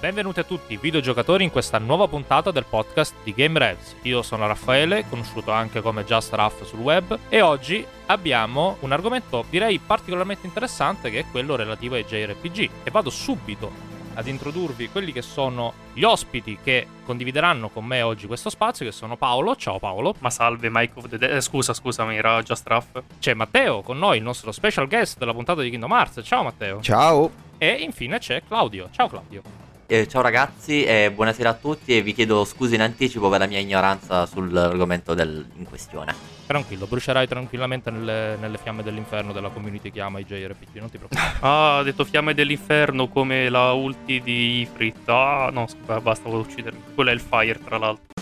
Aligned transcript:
Benvenuti 0.00 0.40
a 0.40 0.44
tutti 0.44 0.78
videogiocatori 0.78 1.44
in 1.44 1.50
questa 1.50 1.76
nuova 1.76 2.08
puntata 2.08 2.50
del 2.50 2.64
podcast 2.64 3.16
di 3.22 3.34
Game 3.34 3.58
Revs. 3.58 3.96
Io 4.04 4.22
sono 4.22 4.46
Raffaele, 4.46 5.04
conosciuto 5.06 5.50
anche 5.50 5.82
come 5.82 6.06
Just 6.06 6.32
Raff 6.32 6.62
sul 6.62 6.78
web, 6.78 7.18
e 7.28 7.42
oggi 7.42 7.84
abbiamo 8.06 8.78
un 8.80 8.92
argomento 8.92 9.44
direi 9.50 9.78
particolarmente 9.78 10.46
interessante 10.46 11.10
che 11.10 11.18
è 11.18 11.24
quello 11.30 11.54
relativo 11.54 11.96
ai 11.96 12.06
JRPG. 12.06 12.70
E 12.82 12.90
vado 12.90 13.10
subito 13.10 13.70
ad 14.14 14.26
introdurvi 14.26 14.88
quelli 14.88 15.12
che 15.12 15.20
sono 15.20 15.74
gli 15.92 16.02
ospiti 16.02 16.56
che 16.62 16.86
condivideranno 17.04 17.68
con 17.68 17.84
me 17.84 18.00
oggi 18.00 18.26
questo 18.26 18.48
spazio, 18.48 18.86
che 18.86 18.92
sono 18.92 19.18
Paolo. 19.18 19.54
Ciao 19.54 19.78
Paolo. 19.78 20.14
Ma 20.20 20.30
salve 20.30 20.70
Mike 20.70 20.94
of 20.94 21.08
the 21.10 21.18
Dead. 21.18 21.34
Eh, 21.34 21.40
scusa, 21.42 21.74
scusami, 21.74 22.16
era 22.16 22.40
Just 22.40 22.66
Raff. 22.66 23.02
C'è 23.18 23.34
Matteo 23.34 23.82
con 23.82 23.98
noi, 23.98 24.16
il 24.16 24.22
nostro 24.22 24.50
special 24.50 24.88
guest 24.88 25.18
della 25.18 25.34
puntata 25.34 25.60
di 25.60 25.68
Kingdom 25.68 25.92
Hearts. 25.92 26.22
Ciao 26.24 26.42
Matteo. 26.42 26.80
Ciao. 26.80 27.30
E 27.58 27.70
infine 27.82 28.18
c'è 28.18 28.42
Claudio. 28.48 28.88
Ciao 28.92 29.06
Claudio. 29.06 29.69
Eh, 29.92 30.06
ciao 30.06 30.22
ragazzi 30.22 30.84
e 30.84 31.10
buonasera 31.10 31.48
a 31.48 31.54
tutti 31.54 31.96
e 31.96 32.00
vi 32.00 32.14
chiedo 32.14 32.44
scusa 32.44 32.76
in 32.76 32.80
anticipo 32.80 33.28
per 33.28 33.40
la 33.40 33.46
mia 33.46 33.58
ignoranza 33.58 34.24
sull'argomento 34.24 35.14
del, 35.14 35.44
in 35.56 35.64
questione. 35.64 36.14
Tranquillo, 36.46 36.86
brucerai 36.86 37.26
tranquillamente 37.26 37.90
nelle, 37.90 38.36
nelle, 38.36 38.56
fiamme 38.58 38.84
dell'inferno 38.84 39.32
della 39.32 39.48
community 39.48 39.90
che 39.90 40.00
ama 40.00 40.20
i 40.20 40.24
JRPG, 40.24 40.78
non 40.78 40.90
ti 40.90 40.96
preoccupare. 40.96 41.38
ah, 41.42 41.78
ha 41.78 41.82
detto 41.82 42.04
fiamme 42.04 42.34
dell'inferno 42.34 43.08
come 43.08 43.48
la 43.48 43.72
ulti 43.72 44.20
di 44.20 44.60
Ifrit. 44.60 45.08
Ah, 45.08 45.50
no, 45.52 45.66
scusa, 45.66 46.00
basta, 46.00 46.28
volevo 46.28 46.48
uccidermi. 46.48 46.80
Quello 46.94 47.10
è 47.10 47.12
il 47.12 47.20
fire, 47.20 47.58
tra 47.58 47.76
l'altro. 47.76 48.14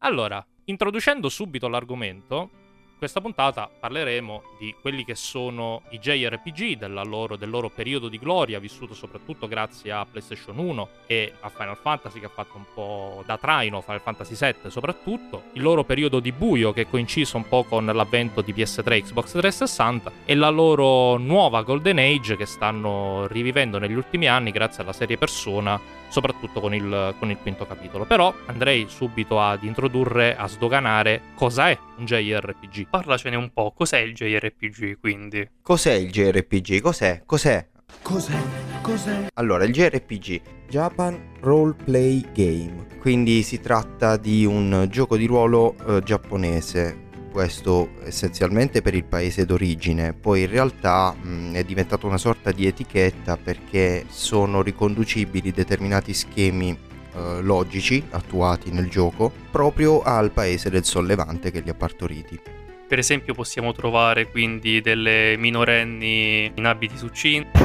Allora, 0.00 0.46
introducendo 0.64 1.30
subito 1.30 1.66
l'argomento, 1.66 2.50
questa 2.98 3.20
puntata 3.20 3.70
parleremo 3.78 4.42
di 4.58 4.74
quelli 4.80 5.04
che 5.04 5.14
sono 5.14 5.82
i 5.90 6.00
JRPG 6.00 6.84
loro, 7.04 7.36
del 7.36 7.48
loro 7.48 7.70
periodo 7.70 8.08
di 8.08 8.18
gloria, 8.18 8.58
vissuto 8.58 8.92
soprattutto 8.92 9.46
grazie 9.46 9.92
a 9.92 10.04
PlayStation 10.04 10.58
1 10.58 10.88
e 11.06 11.32
a 11.40 11.48
Final 11.48 11.78
Fantasy 11.80 12.18
che 12.18 12.26
ha 12.26 12.30
fatto 12.30 12.56
un 12.56 12.64
po' 12.74 13.22
da 13.24 13.38
traino, 13.38 13.80
Final 13.80 14.00
Fantasy 14.00 14.34
VII 14.34 14.70
soprattutto, 14.70 15.44
il 15.52 15.62
loro 15.62 15.84
periodo 15.84 16.18
di 16.18 16.32
buio 16.32 16.72
che 16.72 16.82
è 16.82 16.88
coinciso 16.88 17.36
un 17.36 17.46
po' 17.48 17.62
con 17.62 17.86
l'avvento 17.86 18.42
di 18.42 18.52
PS3 18.52 19.02
Xbox 19.02 19.30
360 19.30 20.12
e 20.24 20.34
la 20.34 20.50
loro 20.50 21.16
nuova 21.18 21.62
Golden 21.62 21.98
Age 21.98 22.36
che 22.36 22.46
stanno 22.46 23.26
rivivendo 23.28 23.78
negli 23.78 23.94
ultimi 23.94 24.26
anni 24.26 24.50
grazie 24.50 24.82
alla 24.82 24.92
serie 24.92 25.16
Persona 25.16 25.97
soprattutto 26.08 26.60
con 26.60 26.74
il, 26.74 27.14
con 27.18 27.30
il 27.30 27.38
quinto 27.38 27.66
capitolo. 27.66 28.04
Però 28.04 28.34
andrei 28.46 28.86
subito 28.88 29.40
ad 29.40 29.62
introdurre, 29.62 30.36
a 30.36 30.46
sdoganare 30.48 31.20
cosa 31.34 31.70
è 31.70 31.78
un 31.96 32.04
JRPG. 32.04 32.88
Parlacene 32.88 33.36
un 33.36 33.50
po', 33.52 33.72
cos'è 33.76 33.98
il 33.98 34.14
JRPG 34.14 34.98
quindi? 35.00 35.48
Cos'è 35.62 35.92
il 35.92 36.10
JRPG? 36.10 36.80
Cos'è? 36.80 37.22
Cos'è? 37.24 37.66
Cos'è? 38.02 38.38
Cos'è? 38.82 39.26
Allora, 39.34 39.64
il 39.64 39.72
JRPG, 39.72 40.40
Japan 40.68 41.32
Role 41.40 41.74
Play 41.84 42.24
Game, 42.32 42.86
quindi 43.00 43.42
si 43.42 43.60
tratta 43.60 44.16
di 44.16 44.44
un 44.44 44.86
gioco 44.90 45.16
di 45.16 45.26
ruolo 45.26 45.74
eh, 45.86 46.02
giapponese 46.02 47.06
questo 47.28 47.90
essenzialmente 48.04 48.82
per 48.82 48.94
il 48.94 49.04
paese 49.04 49.44
d'origine, 49.44 50.12
poi 50.12 50.42
in 50.42 50.50
realtà 50.50 51.12
mh, 51.12 51.54
è 51.54 51.64
diventato 51.64 52.06
una 52.06 52.18
sorta 52.18 52.50
di 52.52 52.66
etichetta 52.66 53.36
perché 53.36 54.06
sono 54.08 54.62
riconducibili 54.62 55.52
determinati 55.52 56.12
schemi 56.14 56.70
eh, 56.70 57.40
logici 57.42 58.02
attuati 58.10 58.70
nel 58.70 58.88
gioco 58.88 59.32
proprio 59.50 60.02
al 60.02 60.30
paese 60.30 60.70
del 60.70 60.84
sollevante 60.84 61.50
che 61.50 61.60
li 61.60 61.70
ha 61.70 61.74
partoriti. 61.74 62.40
Per 62.88 62.98
esempio 62.98 63.34
possiamo 63.34 63.72
trovare 63.72 64.30
quindi 64.30 64.80
delle 64.80 65.36
minorenni 65.36 66.50
in 66.54 66.64
abiti 66.64 66.96
succinti. 66.96 67.58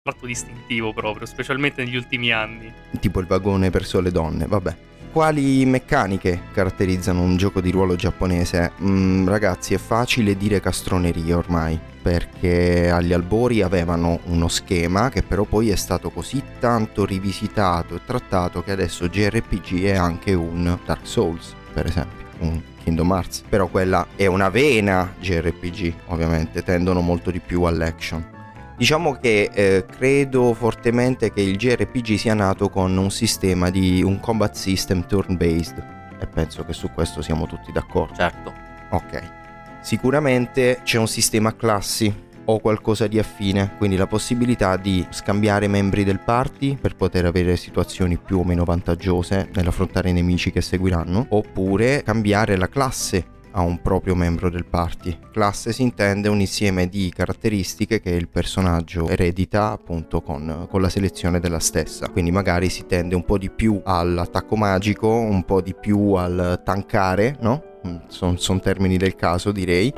Tratto 0.00 0.26
distintivo 0.26 0.92
proprio, 0.92 1.26
specialmente 1.26 1.82
negli 1.82 1.96
ultimi 1.96 2.32
anni. 2.32 2.72
Tipo 3.00 3.20
il 3.20 3.26
vagone 3.26 3.70
per 3.70 3.84
sole 3.84 4.10
donne, 4.10 4.46
vabbè. 4.46 4.76
Quali 5.12 5.66
meccaniche 5.66 6.44
caratterizzano 6.54 7.20
un 7.20 7.36
gioco 7.36 7.60
di 7.60 7.70
ruolo 7.70 7.96
giapponese? 7.96 8.72
Mm, 8.80 9.28
ragazzi, 9.28 9.74
è 9.74 9.76
facile 9.76 10.38
dire 10.38 10.58
castroneria 10.58 11.36
ormai, 11.36 11.78
perché 12.00 12.88
agli 12.90 13.12
albori 13.12 13.60
avevano 13.60 14.20
uno 14.28 14.48
schema 14.48 15.10
che 15.10 15.22
però 15.22 15.44
poi 15.44 15.68
è 15.68 15.76
stato 15.76 16.08
così 16.08 16.42
tanto 16.58 17.04
rivisitato 17.04 17.94
e 17.94 18.00
trattato 18.06 18.62
che 18.62 18.72
adesso 18.72 19.06
JRPG 19.06 19.82
è 19.84 19.96
anche 19.96 20.32
un 20.32 20.78
Dark 20.82 21.06
Souls, 21.06 21.52
per 21.74 21.84
esempio, 21.84 22.24
un 22.38 22.58
Kingdom 22.82 23.12
Hearts. 23.12 23.42
Però 23.46 23.66
quella 23.66 24.06
è 24.16 24.24
una 24.24 24.48
vena 24.48 25.12
JRPG, 25.20 25.92
ovviamente, 26.06 26.62
tendono 26.62 27.02
molto 27.02 27.30
di 27.30 27.40
più 27.40 27.64
all'action. 27.64 28.31
Diciamo 28.76 29.12
che 29.12 29.50
eh, 29.52 29.86
credo 29.86 30.54
fortemente 30.54 31.32
che 31.32 31.40
il 31.40 31.56
JRPG 31.56 32.14
sia 32.16 32.34
nato 32.34 32.68
con 32.68 32.96
un 32.96 33.10
sistema 33.10 33.70
di 33.70 34.02
un 34.02 34.18
combat 34.18 34.54
system 34.54 35.06
turn-based 35.06 36.00
e 36.20 36.26
penso 36.26 36.64
che 36.64 36.72
su 36.72 36.90
questo 36.92 37.22
siamo 37.22 37.46
tutti 37.46 37.70
d'accordo. 37.70 38.14
Certo. 38.14 38.52
Ok. 38.90 39.40
Sicuramente 39.82 40.80
c'è 40.84 40.98
un 40.98 41.08
sistema 41.08 41.54
classi 41.54 42.30
o 42.44 42.58
qualcosa 42.58 43.06
di 43.06 43.18
affine, 43.18 43.74
quindi 43.76 43.96
la 43.96 44.06
possibilità 44.06 44.76
di 44.76 45.06
scambiare 45.10 45.68
membri 45.68 46.04
del 46.04 46.18
party 46.18 46.76
per 46.76 46.96
poter 46.96 47.26
avere 47.26 47.56
situazioni 47.56 48.16
più 48.18 48.38
o 48.38 48.44
meno 48.44 48.64
vantaggiose 48.64 49.48
nell'affrontare 49.54 50.10
i 50.10 50.12
nemici 50.12 50.50
che 50.50 50.60
seguiranno, 50.60 51.26
oppure 51.30 52.02
cambiare 52.02 52.56
la 52.56 52.68
classe 52.68 53.40
a 53.52 53.62
un 53.62 53.80
proprio 53.80 54.14
membro 54.14 54.50
del 54.50 54.66
party. 54.66 55.18
Classe 55.32 55.72
si 55.72 55.82
intende 55.82 56.28
un 56.28 56.40
insieme 56.40 56.88
di 56.88 57.12
caratteristiche 57.14 58.00
che 58.00 58.10
il 58.10 58.28
personaggio 58.28 59.08
eredita 59.08 59.70
appunto 59.70 60.20
con, 60.20 60.66
con 60.68 60.80
la 60.80 60.88
selezione 60.88 61.40
della 61.40 61.58
stessa. 61.58 62.08
Quindi 62.08 62.30
magari 62.30 62.68
si 62.68 62.86
tende 62.86 63.14
un 63.14 63.24
po' 63.24 63.38
di 63.38 63.50
più 63.50 63.80
all'attacco 63.84 64.56
magico, 64.56 65.08
un 65.08 65.44
po' 65.44 65.60
di 65.60 65.74
più 65.74 66.12
al 66.12 66.60
tankare, 66.64 67.36
no? 67.40 67.70
Sono 68.06 68.36
son 68.36 68.60
termini 68.60 68.96
del 68.96 69.16
caso 69.16 69.50
direi. 69.50 69.92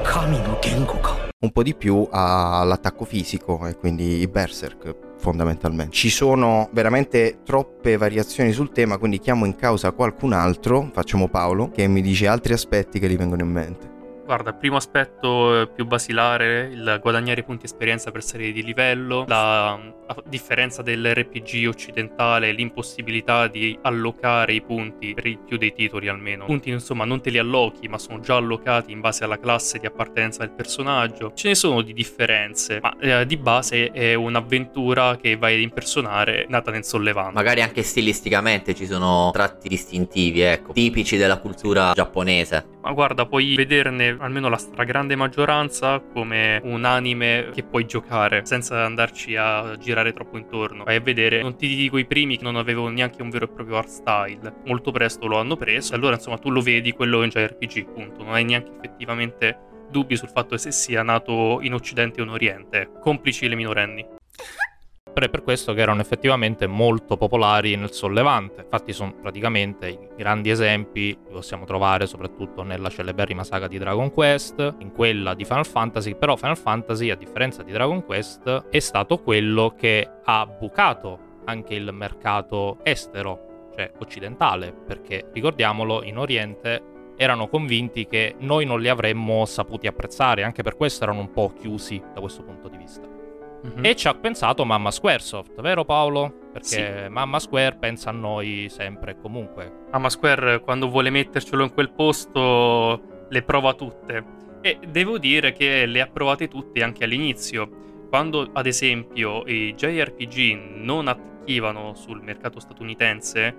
Un 1.41 1.51
po' 1.53 1.63
di 1.63 1.75
più 1.75 2.09
all'attacco 2.11 3.05
fisico 3.05 3.67
e 3.67 3.77
quindi 3.77 4.21
i 4.21 4.27
berserk 4.27 5.13
fondamentalmente. 5.17 5.93
Ci 5.93 6.11
sono 6.11 6.69
veramente 6.73 7.39
troppe 7.45 7.97
variazioni 7.97 8.53
sul 8.53 8.73
tema, 8.73 8.99
quindi 8.99 9.19
chiamo 9.19 9.45
in 9.45 9.57
causa 9.57 9.93
qualcun 9.93 10.33
altro, 10.33 10.91
facciamo 10.93 11.29
Paolo, 11.29 11.71
che 11.71 11.87
mi 11.87 12.03
dice 12.03 12.27
altri 12.27 12.53
aspetti 12.53 12.99
che 12.99 13.09
gli 13.09 13.17
vengono 13.17 13.43
in 13.43 13.51
mente. 13.51 13.94
Guarda, 14.25 14.55
primo 14.55 14.77
aspetto 14.77 15.61
eh, 15.61 15.69
più 15.69 15.85
basilare, 15.85 16.71
il 16.73 16.99
guadagnare 17.03 17.43
punti 17.43 17.67
esperienza 17.67 18.11
per 18.11 18.23
salire 18.23 18.53
di 18.53 18.65
livello, 18.65 19.27
la, 19.29 19.73
a 19.73 20.17
differenza 20.25 20.81
dell'RPG 20.81 21.69
occidentale, 21.69 22.53
l'impossibilità 22.53 23.49
di 23.49 23.79
allocare 23.83 24.55
i 24.55 24.63
punti 24.63 25.13
per 25.13 25.27
il 25.27 25.39
più 25.39 25.59
dei 25.59 25.75
titoli 25.75 26.09
almeno. 26.09 26.45
I 26.45 26.47
punti 26.47 26.71
insomma 26.71 27.05
non 27.05 27.21
te 27.21 27.29
li 27.29 27.37
allochi, 27.37 27.87
ma 27.87 27.99
sono 27.99 28.21
già 28.21 28.37
allocati 28.37 28.93
in 28.93 29.01
base 29.01 29.25
alla 29.25 29.39
classe 29.39 29.79
di 29.79 29.85
appartenenza 29.85 30.39
del 30.39 30.53
personaggio. 30.53 31.33
Ce 31.35 31.49
ne 31.49 31.55
sono 31.55 31.83
di 31.83 31.93
differenze, 31.93 32.79
ma 32.81 32.97
eh, 32.99 33.27
di 33.27 33.37
base 33.37 33.91
è 33.91 34.15
un'avventura 34.15 35.19
che 35.19 35.37
vai 35.37 35.57
ad 35.57 35.61
impersonare 35.61 36.47
nata 36.49 36.71
nel 36.71 36.85
sollevante. 36.85 37.35
Magari 37.35 37.61
anche 37.61 37.83
stilisticamente 37.83 38.75
ci 38.75 38.87
sono 38.87 39.31
tratti 39.33 39.69
distintivi, 39.69 40.41
ecco, 40.41 40.73
tipici 40.73 41.19
della 41.19 41.39
cultura 41.39 41.93
giapponese. 41.93 42.73
Ma 42.85 42.93
guarda, 42.93 43.25
puoi 43.25 43.55
vederne 43.55 44.14
almeno 44.19 44.49
la 44.49 44.57
stragrande 44.57 45.17
maggioranza 45.17 46.01
come 46.01 46.61
un 46.65 46.85
anime 46.85 47.51
che 47.53 47.63
puoi 47.63 47.87
giocare 47.87 48.45
senza 48.45 48.85
andarci 48.85 49.37
a 49.37 49.77
girare 49.77 50.13
troppo 50.13 50.37
intorno. 50.37 50.85
Vai 50.85 50.97
a 50.97 51.01
vedere, 51.01 51.43
non 51.43 51.57
ti 51.57 51.69
dico 51.69 51.99
i 51.99 52.07
primi 52.07 52.37
che 52.37 52.45
non 52.45 52.57
avevano 52.57 52.89
neanche 52.89 53.23
un 53.23 53.31
vero 53.31 53.47
e 53.47 53.49
proprio 53.49 53.77
art 53.77 53.89
style. 53.89 54.55
Molto 54.65 54.91
presto 54.91 55.27
lo 55.27 55.39
hanno 55.39 55.57
preso. 55.57 55.95
Allora, 55.95 56.15
insomma, 56.15 56.39
tu 56.39 56.51
lo 56.51 56.61
vedi, 56.61 56.93
quello 56.93 57.21
un 57.21 57.29
JRPG, 57.29 57.93
punto. 57.93 58.23
Non 58.23 58.35
hai 58.35 58.45
neanche 58.45 58.73
effettivamente 58.77 59.59
dubbi 59.91 60.17
sul 60.17 60.29
fatto 60.29 60.51
che 60.51 60.59
se 60.59 60.73
sia 60.73 61.03
nato 61.03 61.59
in 61.63 61.75
Occidente 61.75 62.21
o 62.21 62.25
in 62.25 62.31
Oriente, 62.31 62.91
complici 63.01 63.49
le 63.49 63.55
minorenni 63.55 64.05
però 65.15 65.29
per 65.29 65.45
questo 65.45 65.73
che 65.73 65.81
erano 65.81 66.01
effettivamente 66.01 66.67
molto 66.67 67.17
popolari 67.17 67.77
nel 67.77 67.93
sollevante. 67.93 68.63
Infatti 68.63 68.93
sono 68.93 69.15
praticamente 69.15 69.89
i 69.89 69.99
grandi 70.17 70.51
esempi 70.51 71.07
li 71.11 71.33
possiamo 71.33 71.65
trovare 71.65 72.07
soprattutto 72.07 72.63
nella 72.65 72.91
celeberrima 72.91 73.45
saga 73.45 73.69
di 73.69 73.79
Dragon 73.79 74.11
Quest, 74.11 74.75
in 74.81 74.93
quella 74.93 75.35
di 75.35 75.45
Final 75.45 75.67
Fantasy, 75.67 76.17
però 76.17 76.35
Final 76.35 76.59
Fantasy 76.59 77.11
a 77.11 77.17
differenza 77.17 77.63
di 77.63 77.71
Dragon 77.71 78.05
Quest 78.05 78.67
è 78.69 78.79
stato 78.81 79.19
quello 79.19 79.75
che 79.79 80.07
ha 80.25 80.47
bucato 80.47 81.19
anche 81.45 81.75
il 81.75 81.93
mercato 81.93 82.79
estero, 82.83 83.69
cioè 83.75 83.93
occidentale, 84.01 84.73
perché 84.73 85.31
ricordiamolo 85.33 86.03
in 86.03 86.19
Oriente 86.19 86.83
erano 87.17 87.47
convinti 87.47 88.09
che 88.09 88.35
noi 88.39 88.67
non 88.67 88.81
li 88.81 88.89
avremmo 88.89 89.45
saputi 89.45 89.87
apprezzare, 89.87 90.43
anche 90.43 90.65
per 90.65 90.75
questo 90.75 91.05
erano 91.05 91.21
un 91.21 91.31
po' 91.31 91.53
chiusi 91.57 92.03
da 92.13 92.21
questo 92.21 92.43
punto 92.43 92.69
di 92.69 92.77
vista. 92.77 93.24
Mm-hmm. 93.67 93.85
E 93.85 93.97
ci 93.97 94.09
ha 94.09 94.15
pensato 94.15 94.65
Mamma 94.65 94.91
Squaresoft, 94.91 95.61
vero 95.61 95.85
Paolo? 95.85 96.33
Perché 96.53 97.05
sì. 97.05 97.09
Mamma 97.09 97.39
Square 97.39 97.77
pensa 97.77 98.11
a 98.11 98.13
noi 98.13 98.69
sempre 98.71 99.13
e 99.13 99.17
comunque. 99.21 99.87
Mamma 99.91 100.11
Square 100.11 100.61
quando 100.61 100.89
vuole 100.89 101.11
mettercelo 101.11 101.63
in 101.65 101.73
quel 101.73 101.91
posto 101.91 103.27
le 103.29 103.43
prova 103.43 103.75
tutte. 103.75 104.43
E 104.61 104.79
devo 104.89 105.19
dire 105.19 105.53
che 105.53 105.87
le 105.87 106.01
ha 106.01 106.07
provate 106.07 106.49
tutte 106.49 106.83
anche 106.83 107.05
all'inizio 107.05 107.83
quando 108.15 108.49
ad 108.53 108.67
esempio 108.67 109.43
i 109.47 109.75
JRPG 109.75 110.77
non 110.77 111.09
attecchivano 111.09 111.95
sul 111.97 112.23
mercato 112.23 112.61
statunitense, 112.61 113.57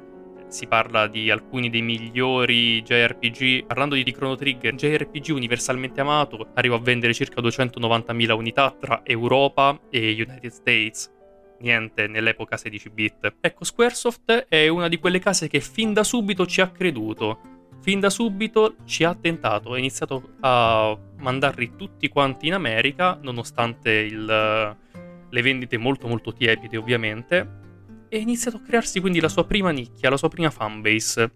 si 0.48 0.68
parla 0.68 1.08
di 1.08 1.30
alcuni 1.30 1.70
dei 1.70 1.82
migliori 1.82 2.82
JRPG. 2.82 3.66
Parlando 3.66 3.96
di 3.96 4.12
Chrono 4.12 4.36
Trigger, 4.36 4.74
JRPG 4.76 5.34
universalmente 5.34 6.02
amato, 6.02 6.48
arriva 6.54 6.76
a 6.76 6.80
vendere 6.80 7.14
circa 7.14 7.42
290.000 7.42 8.32
unità 8.32 8.76
tra 8.80 9.02
Europa 9.04 9.80
e 9.90 10.12
United 10.12 10.52
States. 10.52 11.12
Niente 11.60 12.08
nell'epoca 12.08 12.58
16 12.58 12.90
bit. 12.90 13.36
Ecco, 13.42 13.64
Squaresoft 13.64 14.48
è 14.50 14.68
una 14.68 14.88
di 14.88 15.00
quelle 15.00 15.20
case 15.20 15.48
che 15.48 15.60
fin 15.60 15.94
da 15.94 16.04
subito 16.04 16.46
ci 16.46 16.62
ha 16.62 16.70
creduto. 16.70 17.40
Fin 17.82 18.00
da 18.00 18.10
subito 18.10 18.78
ci 18.86 19.04
ha 19.04 19.14
tentato, 19.14 19.74
ha 19.74 19.78
iniziato 19.78 20.32
a 20.42 20.98
mandarli 21.20 21.76
tutti 21.76 22.08
quanti 22.10 22.48
in 22.48 22.54
America, 22.54 23.18
nonostante 23.22 23.92
il, 23.92 24.26
le 25.30 25.42
vendite 25.42 25.78
molto 25.78 26.08
molto 26.08 26.34
tiepide 26.34 26.78
ovviamente, 26.78 27.64
e 28.16 28.20
ha 28.20 28.22
iniziato 28.22 28.58
a 28.58 28.62
crearsi 28.62 29.00
quindi 29.00 29.20
la 29.20 29.30
sua 29.30 29.46
prima 29.46 29.72
nicchia, 29.72 30.10
la 30.10 30.18
sua 30.18 30.30
prima 30.30 30.50
fanbase. 30.50 31.32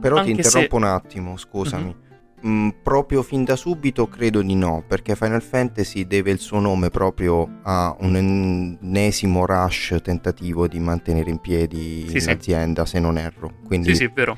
Però 0.00 0.16
Anche 0.16 0.32
ti 0.32 0.36
interrompo 0.36 0.76
se- 0.78 0.84
un 0.84 0.84
attimo, 0.84 1.36
scusami. 1.36 2.02
Mm, 2.46 2.68
proprio 2.82 3.22
fin 3.22 3.42
da 3.42 3.56
subito 3.56 4.06
credo 4.06 4.42
di 4.42 4.54
no, 4.54 4.84
perché 4.86 5.16
Final 5.16 5.40
Fantasy 5.40 6.06
deve 6.06 6.30
il 6.30 6.38
suo 6.38 6.58
nome 6.58 6.90
proprio 6.90 7.60
a 7.62 7.96
un 8.00 8.16
ennesimo 8.16 9.46
rush 9.46 9.96
tentativo 10.02 10.68
di 10.68 10.78
mantenere 10.78 11.30
in 11.30 11.38
piedi 11.38 12.06
Sì, 12.06 12.20
sì. 12.20 12.26
l'azienda, 12.26 12.84
se 12.84 12.98
non 13.00 13.16
erro. 13.16 13.50
Quindi, 13.64 13.88
Sì, 13.90 13.94
sì, 13.94 14.04
è 14.04 14.10
vero. 14.10 14.36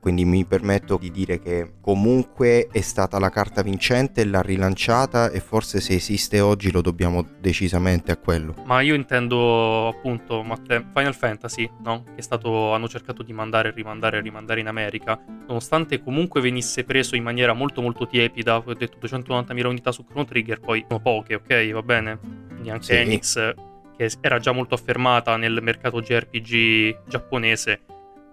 Quindi 0.00 0.24
mi 0.24 0.44
permetto 0.44 0.96
di 0.98 1.10
dire 1.10 1.38
che 1.38 1.74
comunque 1.80 2.68
è 2.72 2.80
stata 2.80 3.18
la 3.18 3.28
carta 3.28 3.62
vincente, 3.62 4.24
l'ha 4.24 4.40
rilanciata 4.40 5.30
e 5.30 5.40
forse 5.40 5.80
se 5.80 5.94
esiste 5.94 6.40
oggi 6.40 6.72
lo 6.72 6.80
dobbiamo 6.80 7.24
decisamente 7.38 8.10
a 8.10 8.16
quello. 8.16 8.54
Ma 8.64 8.80
io 8.80 8.94
intendo 8.94 9.88
appunto 9.88 10.42
Matte, 10.42 10.84
Final 10.94 11.14
Fantasy, 11.14 11.70
no? 11.82 12.04
Che 12.04 12.16
è 12.16 12.22
stato, 12.22 12.72
hanno 12.72 12.88
cercato 12.88 13.22
di 13.22 13.32
mandare, 13.32 13.72
rimandare, 13.72 14.20
rimandare 14.20 14.60
in 14.60 14.66
America, 14.66 15.22
nonostante 15.46 16.02
comunque 16.02 16.40
venisse 16.40 16.84
preso 16.84 17.14
in 17.14 17.22
maniera 17.22 17.52
molto 17.52 17.82
molto 17.82 18.06
tiepida, 18.06 18.56
ho 18.56 18.74
detto 18.74 18.96
290.000 19.06 19.66
unità 19.66 19.92
su 19.92 20.04
Chrono 20.04 20.24
Trigger, 20.24 20.60
poi 20.60 20.84
sono 20.88 21.00
poche, 21.00 21.34
ok, 21.34 21.70
va 21.72 21.82
bene? 21.82 22.18
Quindi 22.48 22.70
anche 22.70 22.84
Sì. 22.84 22.94
Enix, 22.94 23.54
che 23.96 24.10
era 24.22 24.38
già 24.38 24.52
molto 24.52 24.74
affermata 24.74 25.36
nel 25.36 25.58
mercato 25.60 26.00
JRPG 26.00 27.06
giapponese, 27.06 27.80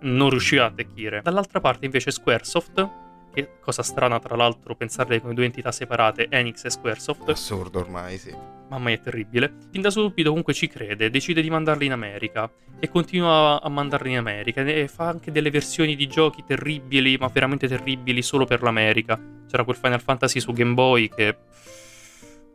non 0.01 0.29
riusciva 0.29 0.63
a 0.63 0.67
attecchire. 0.67 1.21
Dall'altra 1.21 1.59
parte 1.59 1.85
invece 1.85 2.11
Squaresoft, 2.11 2.89
che 3.33 3.59
cosa 3.59 3.83
strana 3.83 4.19
tra 4.19 4.35
l'altro 4.35 4.75
pensarle 4.75 5.21
come 5.21 5.33
due 5.33 5.45
entità 5.45 5.71
separate, 5.71 6.27
Enix 6.29 6.65
e 6.65 6.69
Squaresoft, 6.69 7.29
Assurdo 7.29 7.79
ormai, 7.79 8.17
sì. 8.17 8.35
Mamma 8.69 8.85
mia, 8.85 8.95
è 8.95 8.99
terribile. 8.99 9.53
Fin 9.71 9.81
da 9.81 9.89
subito 9.89 10.29
comunque 10.29 10.53
ci 10.53 10.67
crede, 10.67 11.09
decide 11.09 11.41
di 11.41 11.49
mandarli 11.49 11.85
in 11.85 11.93
America 11.93 12.51
e 12.79 12.89
continua 12.89 13.61
a 13.61 13.69
mandarli 13.69 14.11
in 14.11 14.17
America 14.17 14.61
e 14.61 14.87
fa 14.87 15.07
anche 15.07 15.31
delle 15.31 15.49
versioni 15.49 15.95
di 15.95 16.07
giochi 16.07 16.43
terribili, 16.43 17.17
ma 17.17 17.27
veramente 17.27 17.67
terribili 17.67 18.21
solo 18.21 18.45
per 18.45 18.61
l'America. 18.61 19.19
C'era 19.49 19.63
quel 19.63 19.77
Final 19.77 20.01
Fantasy 20.01 20.39
su 20.39 20.51
Game 20.51 20.73
Boy 20.73 21.07
che... 21.07 21.37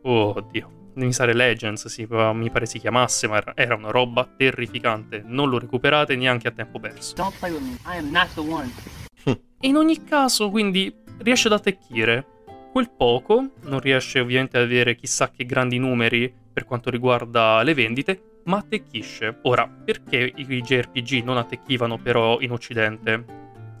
Oh, 0.03 0.33
oddio. 0.35 0.82
Mi 0.95 1.11
sa 1.11 1.25
Legends, 1.25 1.87
sì, 1.87 2.05
mi 2.09 2.51
pare 2.51 2.65
si 2.65 2.79
chiamasse, 2.79 3.27
ma 3.27 3.41
era- 3.55 3.75
una 3.75 3.89
roba 3.89 4.27
terrificante. 4.37 5.23
Non 5.25 5.49
lo 5.49 5.57
recuperate 5.57 6.15
neanche 6.15 6.47
a 6.47 6.51
tempo 6.51 6.79
perso. 6.79 7.15
E 9.25 9.39
in 9.67 9.75
ogni 9.75 10.03
caso, 10.03 10.49
quindi, 10.49 10.93
riesce 11.19 11.47
ad 11.47 11.53
attecchire 11.53 12.25
quel 12.71 12.91
poco, 12.91 13.51
non 13.63 13.79
riesce 13.79 14.19
ovviamente 14.19 14.57
ad 14.57 14.63
avere 14.63 14.95
chissà 14.95 15.29
che 15.31 15.45
grandi 15.45 15.77
numeri 15.77 16.31
per 16.53 16.65
quanto 16.65 16.89
riguarda 16.89 17.63
le 17.63 17.73
vendite, 17.73 18.41
ma 18.45 18.57
attecchisce. 18.57 19.39
Ora, 19.43 19.67
perché 19.67 20.31
i 20.35 20.61
JRPG 20.61 21.23
non 21.23 21.37
attecchivano 21.37 21.97
però 21.97 22.39
in 22.39 22.51
Occidente? 22.51 23.25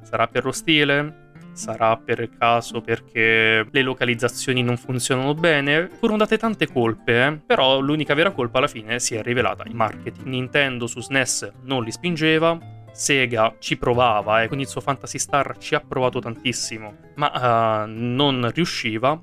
Sarà 0.01 0.27
per 0.27 0.45
lo 0.45 0.51
stile? 0.51 1.22
Sarà 1.53 1.95
per 1.97 2.29
caso 2.37 2.81
perché 2.81 3.65
le 3.69 3.81
localizzazioni 3.81 4.63
non 4.63 4.75
funzionano 4.75 5.35
bene? 5.35 5.87
Furono 5.99 6.17
date 6.17 6.37
tante 6.37 6.67
colpe, 6.67 7.25
eh? 7.25 7.39
però 7.45 7.79
l'unica 7.79 8.15
vera 8.15 8.31
colpa 8.31 8.57
alla 8.57 8.67
fine 8.67 8.99
si 8.99 9.15
è 9.15 9.21
rivelata 9.21 9.63
il 9.65 9.75
marketing. 9.75 10.25
Nintendo 10.27 10.87
su 10.87 10.99
SNES 10.99 11.51
non 11.63 11.83
li 11.83 11.91
spingeva, 11.91 12.57
Sega 12.91 13.55
ci 13.59 13.77
provava 13.77 14.43
e 14.43 14.47
con 14.47 14.59
il 14.59 14.67
suo 14.67 14.81
Fantasy 14.81 15.17
Star 15.17 15.57
ci 15.57 15.75
ha 15.75 15.79
provato 15.79 16.19
tantissimo, 16.19 16.95
ma 17.15 17.83
eh, 17.83 17.87
non 17.87 18.51
riusciva. 18.53 19.19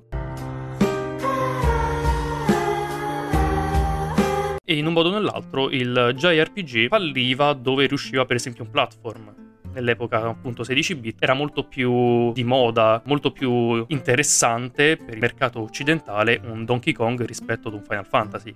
E 4.65 4.77
in 4.77 4.87
un 4.87 4.93
modo 4.93 5.09
o 5.09 5.13
nell'altro 5.13 5.69
il 5.71 6.13
JRPG 6.15 6.89
falliva 6.89 7.53
dove 7.55 7.87
riusciva 7.87 8.25
per 8.25 8.37
esempio 8.37 8.63
un 8.63 8.71
platform. 8.71 9.50
Nell'epoca 9.73 10.27
appunto 10.27 10.65
16 10.65 10.95
bit 10.97 11.23
era 11.23 11.33
molto 11.33 11.65
più 11.65 12.33
di 12.33 12.43
moda, 12.43 13.01
molto 13.05 13.31
più 13.31 13.85
interessante 13.89 14.97
per 14.97 15.15
il 15.15 15.21
mercato 15.21 15.61
occidentale 15.61 16.41
un 16.45 16.65
Donkey 16.65 16.93
Kong 16.93 17.25
rispetto 17.25 17.69
ad 17.69 17.75
un 17.75 17.83
Final 17.83 18.07
Fantasy. 18.07 18.55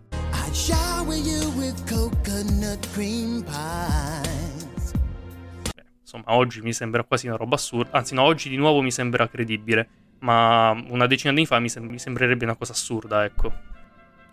Beh, 5.74 5.84
insomma, 6.00 6.24
oggi 6.26 6.60
mi 6.62 6.72
sembra 6.72 7.04
quasi 7.04 7.28
una 7.28 7.36
roba 7.36 7.54
assurda. 7.54 7.96
Anzi, 7.96 8.14
no, 8.14 8.22
oggi 8.22 8.48
di 8.48 8.56
nuovo 8.56 8.80
mi 8.80 8.90
sembra 8.90 9.28
credibile. 9.28 9.88
Ma 10.20 10.70
una 10.88 11.06
decina 11.06 11.32
di 11.32 11.38
anni 11.38 11.46
fa 11.46 11.58
mi, 11.60 11.68
sem- 11.68 11.88
mi 11.88 11.98
sembrerebbe 11.98 12.44
una 12.44 12.56
cosa 12.56 12.72
assurda, 12.72 13.24
ecco. 13.24 13.52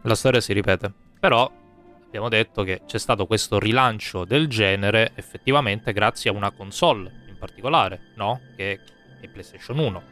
La 0.01 0.15
storia 0.15 0.41
si 0.41 0.53
ripete. 0.53 0.91
Però 1.19 1.51
abbiamo 2.11 2.27
detto 2.27 2.63
che 2.63 2.81
c'è 2.85 2.99
stato 2.99 3.25
questo 3.25 3.57
rilancio 3.57 4.25
del 4.25 4.49
genere 4.49 5.13
effettivamente 5.15 5.93
grazie 5.93 6.29
a 6.29 6.33
una 6.33 6.51
console 6.51 7.09
in 7.29 7.37
particolare, 7.37 8.11
no? 8.15 8.41
Che 8.53 8.79
è 9.21 9.27
PlayStation 9.29 9.77
1. 9.77 10.03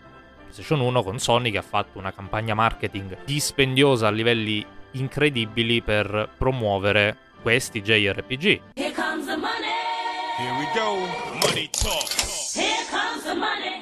PlayStation 0.43 0.79
1 0.79 1.03
con 1.03 1.19
Sony 1.19 1.51
che 1.51 1.57
ha 1.57 1.61
fatto 1.61 1.97
una 1.97 2.13
campagna 2.13 2.53
marketing 2.53 3.25
dispendiosa 3.25 4.07
a 4.07 4.11
livelli 4.11 4.65
incredibili 4.91 5.81
per 5.81 6.29
promuovere 6.37 7.17
questi 7.41 7.81
JRPG. 7.81 8.61
Here 8.75 8.93
comes 8.93 9.25
the 9.25 9.35
money. 9.35 9.67
Here 10.37 10.55
we 10.57 10.69
go. 10.73 10.95
Money 11.45 11.69
talk. 11.69 12.07
Here 12.55 12.85
comes 12.89 13.23
the 13.25 13.33
money. 13.33 13.78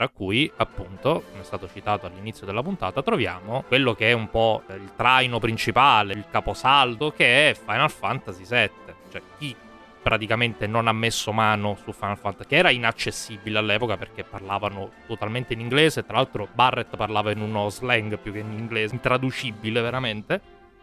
Tra 0.00 0.08
cui 0.08 0.50
appunto, 0.56 1.24
come 1.28 1.42
è 1.42 1.44
stato 1.44 1.68
citato 1.68 2.06
all'inizio 2.06 2.46
della 2.46 2.62
puntata, 2.62 3.02
troviamo 3.02 3.64
quello 3.68 3.92
che 3.92 4.08
è 4.08 4.12
un 4.12 4.30
po' 4.30 4.62
il 4.68 4.92
traino 4.96 5.38
principale, 5.38 6.14
il 6.14 6.24
caposaldo, 6.30 7.10
che 7.10 7.50
è 7.50 7.54
Final 7.54 7.90
Fantasy 7.90 8.46
VII. 8.48 8.94
Cioè, 9.12 9.22
chi 9.36 9.54
praticamente 10.02 10.66
non 10.66 10.88
ha 10.88 10.92
messo 10.92 11.32
mano 11.32 11.76
su 11.84 11.92
Final 11.92 12.16
Fantasy, 12.16 12.48
che 12.48 12.56
era 12.56 12.70
inaccessibile 12.70 13.58
all'epoca 13.58 13.98
perché 13.98 14.24
parlavano 14.24 14.90
totalmente 15.06 15.52
in 15.52 15.60
inglese, 15.60 16.06
tra 16.06 16.16
l'altro 16.16 16.48
Barrett 16.50 16.96
parlava 16.96 17.30
in 17.32 17.42
uno 17.42 17.68
slang 17.68 18.18
più 18.18 18.32
che 18.32 18.38
in 18.38 18.52
inglese, 18.52 18.94
intraducibile 18.94 19.82
veramente. 19.82 20.40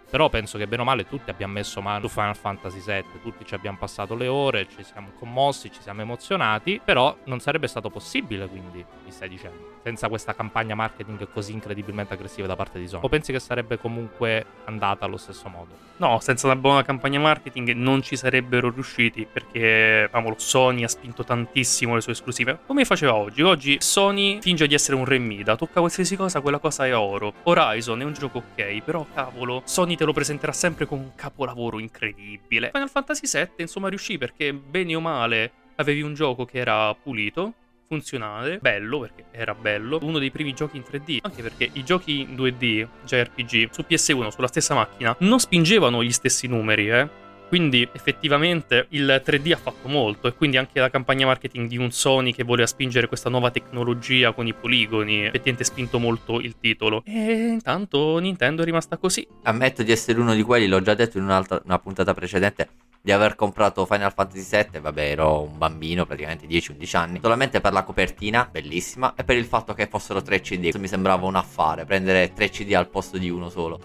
Però 0.09 0.29
penso 0.29 0.57
che 0.57 0.67
bene 0.67 0.83
o 0.83 0.85
male 0.85 1.05
tutti 1.05 1.29
abbiamo 1.29 1.53
messo 1.53 1.81
mano 1.81 2.07
su 2.07 2.13
Final 2.13 2.35
Fantasy 2.35 2.81
VII, 2.81 3.19
tutti 3.21 3.45
ci 3.45 3.53
abbiamo 3.53 3.77
passato 3.77 4.15
le 4.15 4.27
ore, 4.27 4.67
ci 4.69 4.83
siamo 4.83 5.11
commossi, 5.19 5.69
ci 5.69 5.81
siamo 5.81 6.01
emozionati, 6.01 6.79
però 6.83 7.15
non 7.25 7.41
sarebbe 7.41 7.67
stato 7.67 7.89
possibile 7.89 8.47
quindi, 8.47 8.83
mi 9.03 9.11
stai 9.11 9.27
dicendo, 9.27 9.79
senza 9.83 10.07
questa 10.07 10.33
campagna 10.33 10.75
marketing 10.75 11.27
così 11.29 11.51
incredibilmente 11.51 12.13
aggressiva 12.13 12.47
da 12.47 12.55
parte 12.55 12.79
di 12.79 12.87
Sony. 12.87 13.03
O 13.03 13.09
pensi 13.09 13.33
che 13.33 13.39
sarebbe 13.39 13.77
comunque 13.77 14.45
andata 14.63 15.03
allo 15.03 15.17
stesso 15.17 15.49
modo? 15.49 15.85
No, 15.97 16.19
senza 16.21 16.45
una 16.45 16.55
buona 16.55 16.83
campagna 16.83 17.19
marketing 17.19 17.71
non 17.71 18.01
ci 18.01 18.15
sarebbero 18.15 18.69
riusciti 18.69 19.27
perché, 19.29 20.07
cavolo, 20.09 20.35
Sony 20.37 20.83
ha 20.83 20.87
spinto 20.87 21.23
tantissimo 21.25 21.95
le 21.95 22.01
sue 22.01 22.13
esclusive. 22.13 22.59
Come 22.65 22.85
faceva 22.85 23.15
oggi? 23.15 23.41
Oggi 23.41 23.77
Sony 23.81 24.39
finge 24.39 24.67
di 24.67 24.73
essere 24.73 24.95
un 24.95 25.05
Remida, 25.05 25.57
tocca 25.57 25.79
qualsiasi 25.79 26.15
cosa, 26.15 26.39
quella 26.39 26.59
cosa 26.59 26.85
è 26.85 26.95
oro. 26.95 27.33
Horizon 27.43 27.99
è 28.01 28.03
un 28.05 28.13
gioco 28.13 28.37
ok, 28.37 28.81
però 28.83 29.05
cavolo, 29.13 29.63
Sony 29.65 29.95
te 29.97 30.05
lo 30.05 30.13
presenterà 30.13 30.53
sempre 30.53 30.85
come 30.85 31.01
un 31.01 31.15
capolavoro 31.15 31.79
incredibile. 31.79 32.69
Final 32.71 32.89
Fantasy 32.89 33.27
VII, 33.29 33.49
insomma, 33.57 33.89
riuscì 33.89 34.17
perché 34.17 34.53
bene 34.53 34.95
o 34.95 35.01
male 35.01 35.51
avevi 35.75 36.01
un 36.01 36.13
gioco 36.13 36.45
che 36.45 36.59
era 36.59 36.93
pulito, 36.95 37.53
funzionale, 37.87 38.59
bello 38.59 38.99
perché 38.99 39.25
era 39.31 39.53
bello, 39.55 39.99
uno 40.01 40.19
dei 40.19 40.29
primi 40.29 40.53
giochi 40.53 40.77
in 40.77 40.83
3D, 40.89 41.19
anche 41.21 41.41
perché 41.41 41.69
i 41.73 41.83
giochi 41.83 42.21
in 42.21 42.35
2D, 42.35 42.87
JRPG, 43.05 43.69
su 43.71 43.83
PS1 43.87 44.27
sulla 44.29 44.47
stessa 44.47 44.75
macchina 44.75 45.15
non 45.19 45.39
spingevano 45.39 46.03
gli 46.03 46.11
stessi 46.11 46.47
numeri, 46.47 46.89
eh. 46.89 47.25
Quindi 47.47 47.87
effettivamente 47.93 48.87
il 48.89 49.21
3D 49.25 49.53
ha 49.53 49.57
fatto 49.57 49.87
molto 49.87 50.27
e 50.27 50.33
quindi 50.33 50.57
anche 50.57 50.79
la 50.79 50.89
campagna 50.89 51.25
marketing 51.25 51.69
di 51.69 51.77
un 51.77 51.91
Sony 51.91 52.33
che 52.33 52.43
voleva 52.43 52.67
spingere 52.67 53.07
questa 53.07 53.29
nuova 53.29 53.51
tecnologia 53.51 54.33
con 54.33 54.47
i 54.47 54.53
poligoni 54.53 55.21
effettivamente 55.21 55.63
ha 55.63 55.65
spinto 55.65 55.97
molto 55.97 56.41
il 56.41 56.57
titolo. 56.59 57.03
E 57.05 57.47
intanto 57.53 58.17
Nintendo 58.17 58.63
è 58.63 58.65
rimasta 58.65 58.97
così. 58.97 59.25
Ammetto 59.43 59.83
di 59.83 59.91
essere 59.93 60.19
uno 60.19 60.33
di 60.33 60.43
quelli, 60.43 60.67
l'ho 60.67 60.81
già 60.81 60.93
detto 60.93 61.17
in 61.17 61.23
una 61.23 61.79
puntata 61.79 62.13
precedente. 62.13 62.69
di 63.07 63.13
aver 63.13 63.35
comprato 63.35 63.85
Final 63.85 64.11
Fantasy 64.11 64.67
VII, 64.69 64.81
vabbè 64.81 65.11
ero 65.11 65.43
un 65.43 65.57
bambino, 65.57 66.05
praticamente 66.05 66.45
10-11 66.45 66.97
anni, 66.97 67.19
solamente 67.21 67.61
per 67.61 67.71
la 67.71 67.83
copertina, 67.83 68.49
bellissima, 68.51 69.13
e 69.15 69.23
per 69.23 69.37
il 69.37 69.45
fatto 69.45 69.73
che 69.73 69.87
fossero 69.87 70.21
3 70.21 70.41
CD. 70.41 70.75
Mi 70.75 70.89
sembrava 70.89 71.25
un 71.25 71.35
affare 71.35 71.85
prendere 71.85 72.33
3 72.33 72.49
CD 72.49 72.73
al 72.73 72.89
posto 72.89 73.17
di 73.17 73.29
uno 73.29 73.47
solo. 73.49 73.79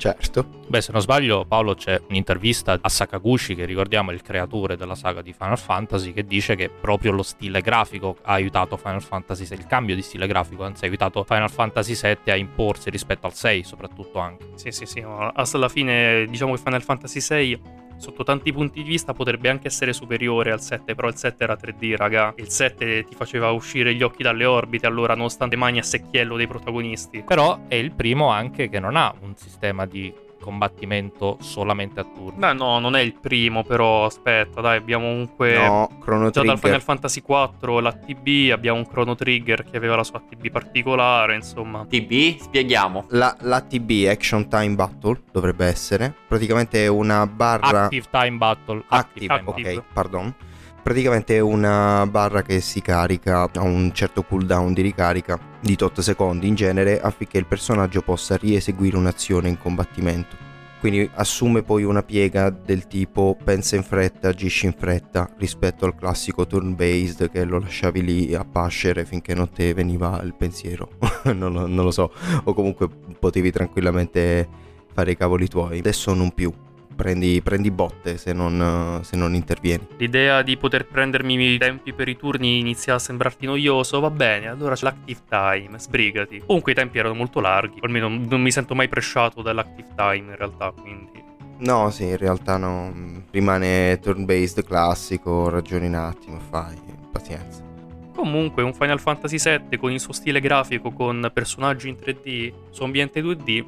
Certo. 0.00 0.46
Beh, 0.66 0.80
se 0.80 0.92
non 0.92 1.02
sbaglio, 1.02 1.44
Paolo, 1.44 1.74
c'è 1.74 2.00
un'intervista 2.08 2.78
a 2.80 2.88
Sakaguchi, 2.88 3.54
che 3.54 3.66
ricordiamo 3.66 4.10
è 4.10 4.14
il 4.14 4.22
creatore 4.22 4.74
della 4.74 4.94
saga 4.94 5.20
di 5.20 5.34
Final 5.34 5.58
Fantasy, 5.58 6.14
che 6.14 6.24
dice 6.24 6.56
che 6.56 6.70
proprio 6.70 7.12
lo 7.12 7.22
stile 7.22 7.60
grafico 7.60 8.16
ha 8.22 8.32
aiutato 8.32 8.78
Final 8.78 9.02
Fantasy 9.02 9.44
VII, 9.46 9.58
il 9.58 9.66
cambio 9.66 9.94
di 9.94 10.00
stile 10.00 10.26
grafico, 10.26 10.64
anzi 10.64 10.84
ha 10.84 10.86
aiutato 10.86 11.22
Final 11.22 11.50
Fantasy 11.50 11.94
VII 12.00 12.32
a 12.32 12.36
imporsi 12.36 12.88
rispetto 12.88 13.26
al 13.26 13.34
6, 13.34 13.62
soprattutto 13.62 14.18
anche. 14.20 14.48
Sì, 14.54 14.70
sì, 14.70 14.86
sì. 14.86 15.04
Alla 15.04 15.68
fine 15.68 16.24
diciamo 16.30 16.54
che 16.54 16.62
Final 16.64 16.82
Fantasy 16.82 17.20
VI 17.20 17.60
sotto 18.00 18.24
tanti 18.24 18.52
punti 18.52 18.82
di 18.82 18.88
vista 18.88 19.12
potrebbe 19.12 19.48
anche 19.48 19.68
essere 19.68 19.92
superiore 19.92 20.50
al 20.50 20.60
7, 20.60 20.94
però 20.94 21.08
il 21.08 21.16
7 21.16 21.44
era 21.44 21.56
3D, 21.60 21.96
raga. 21.96 22.32
Il 22.36 22.48
7 22.48 23.04
ti 23.04 23.14
faceva 23.14 23.50
uscire 23.50 23.94
gli 23.94 24.02
occhi 24.02 24.22
dalle 24.22 24.46
orbite, 24.46 24.86
allora 24.86 25.14
nonostante 25.14 25.56
mani 25.56 25.78
a 25.78 25.82
secchiello 25.82 26.36
dei 26.36 26.46
protagonisti. 26.46 27.22
Però 27.26 27.60
è 27.68 27.74
il 27.74 27.92
primo 27.92 28.28
anche 28.28 28.68
che 28.68 28.80
non 28.80 28.96
ha 28.96 29.14
un 29.20 29.36
sistema 29.36 29.86
di 29.86 30.12
combattimento 30.40 31.36
solamente 31.40 32.00
a 32.00 32.04
turni. 32.04 32.38
Beh, 32.38 32.52
no, 32.54 32.78
non 32.78 32.96
è 32.96 33.00
il 33.00 33.14
primo, 33.14 33.62
però 33.62 34.06
aspetta, 34.06 34.60
dai, 34.60 34.76
abbiamo 34.78 35.06
comunque 35.06 35.54
No, 35.54 35.90
Chrono 36.00 36.30
già 36.30 36.42
dal 36.42 36.58
Final 36.58 36.58
Trigger. 36.58 36.82
Fantasy 36.82 37.20
4 37.20 37.80
la 37.80 37.92
TB, 37.92 38.50
abbiamo 38.52 38.78
un 38.78 38.86
Chrono 38.86 39.14
Trigger 39.14 39.64
che 39.64 39.76
aveva 39.76 39.96
la 39.96 40.04
sua 40.04 40.20
TB 40.20 40.50
particolare, 40.50 41.34
insomma. 41.34 41.86
TB, 41.88 42.38
spieghiamo. 42.40 43.06
La, 43.10 43.36
l'ATB 43.40 44.06
Action 44.08 44.48
Time 44.48 44.74
Battle 44.74 45.22
dovrebbe 45.30 45.66
essere 45.66 46.14
praticamente 46.26 46.86
una 46.86 47.26
barra 47.26 47.84
Active 47.84 48.06
Time 48.10 48.36
Battle. 48.36 48.84
Active, 48.88 49.26
Time 49.26 49.50
Active. 49.50 49.76
ok, 49.76 49.84
pardon. 49.92 50.34
Praticamente 50.82 51.36
è 51.36 51.40
una 51.40 52.06
barra 52.06 52.42
che 52.42 52.60
si 52.60 52.80
carica 52.80 53.48
a 53.52 53.62
un 53.62 53.92
certo 53.92 54.22
cooldown 54.22 54.72
di 54.72 54.80
ricarica 54.80 55.38
di 55.60 55.76
tot 55.76 56.00
secondi 56.00 56.48
in 56.48 56.54
genere 56.54 57.00
affinché 57.00 57.38
il 57.38 57.46
personaggio 57.46 58.00
possa 58.00 58.36
rieseguire 58.36 58.96
un'azione 58.96 59.48
in 59.48 59.58
combattimento. 59.58 60.48
Quindi 60.80 61.08
assume 61.14 61.62
poi 61.62 61.82
una 61.84 62.02
piega 62.02 62.48
del 62.48 62.86
tipo 62.86 63.36
pensa 63.44 63.76
in 63.76 63.82
fretta, 63.82 64.28
agisci 64.28 64.64
in 64.64 64.72
fretta 64.72 65.28
rispetto 65.36 65.84
al 65.84 65.94
classico 65.94 66.46
turn 66.46 66.74
based 66.74 67.30
che 67.30 67.44
lo 67.44 67.58
lasciavi 67.58 68.02
lì 68.02 68.34
a 68.34 68.46
pascere 68.46 69.04
finché 69.04 69.34
non 69.34 69.50
te 69.50 69.74
veniva 69.74 70.18
il 70.24 70.34
pensiero. 70.34 70.92
non, 71.34 71.52
non 71.52 71.84
lo 71.84 71.90
so, 71.90 72.10
o 72.44 72.54
comunque 72.54 72.88
potevi 72.88 73.52
tranquillamente 73.52 74.48
fare 74.94 75.10
i 75.10 75.16
cavoli 75.16 75.48
tuoi. 75.48 75.80
Adesso 75.80 76.14
non 76.14 76.32
più. 76.32 76.50
Prendi, 77.00 77.40
prendi 77.40 77.70
botte 77.70 78.18
se 78.18 78.34
non, 78.34 79.00
se 79.02 79.16
non 79.16 79.34
intervieni. 79.34 79.86
L'idea 79.96 80.42
di 80.42 80.58
poter 80.58 80.86
prendermi 80.86 81.54
i 81.54 81.56
tempi 81.56 81.94
per 81.94 82.08
i 82.08 82.16
turni 82.16 82.58
inizia 82.58 82.96
a 82.96 82.98
sembrarti 82.98 83.46
noioso, 83.46 84.00
va 84.00 84.10
bene, 84.10 84.48
allora 84.48 84.74
c'è 84.74 84.84
l'active 84.84 85.20
time, 85.26 85.78
sbrigati. 85.78 86.42
Comunque 86.44 86.72
i 86.72 86.74
tempi 86.74 86.98
erano 86.98 87.14
molto 87.14 87.40
larghi, 87.40 87.78
almeno 87.80 88.08
non 88.08 88.42
mi 88.42 88.50
sento 88.50 88.74
mai 88.74 88.88
presciato 88.88 89.40
dall'active 89.40 89.88
time 89.96 90.30
in 90.30 90.36
realtà, 90.36 90.74
quindi... 90.78 91.24
No, 91.60 91.88
sì, 91.88 92.04
in 92.04 92.18
realtà 92.18 92.58
no. 92.58 92.92
Rimane 93.30 93.98
turn-based 93.98 94.62
classico, 94.64 95.48
ragioni 95.48 95.86
un 95.86 95.94
attimo, 95.94 96.38
fai, 96.38 96.76
pazienza. 97.10 97.62
Comunque 98.14 98.62
un 98.62 98.74
Final 98.74 99.00
Fantasy 99.00 99.38
VII 99.42 99.78
con 99.78 99.90
il 99.90 100.00
suo 100.00 100.12
stile 100.12 100.40
grafico, 100.40 100.90
con 100.90 101.30
personaggi 101.32 101.88
in 101.88 101.96
3D, 101.96 102.52
su 102.68 102.82
ambiente 102.82 103.22
2D, 103.22 103.64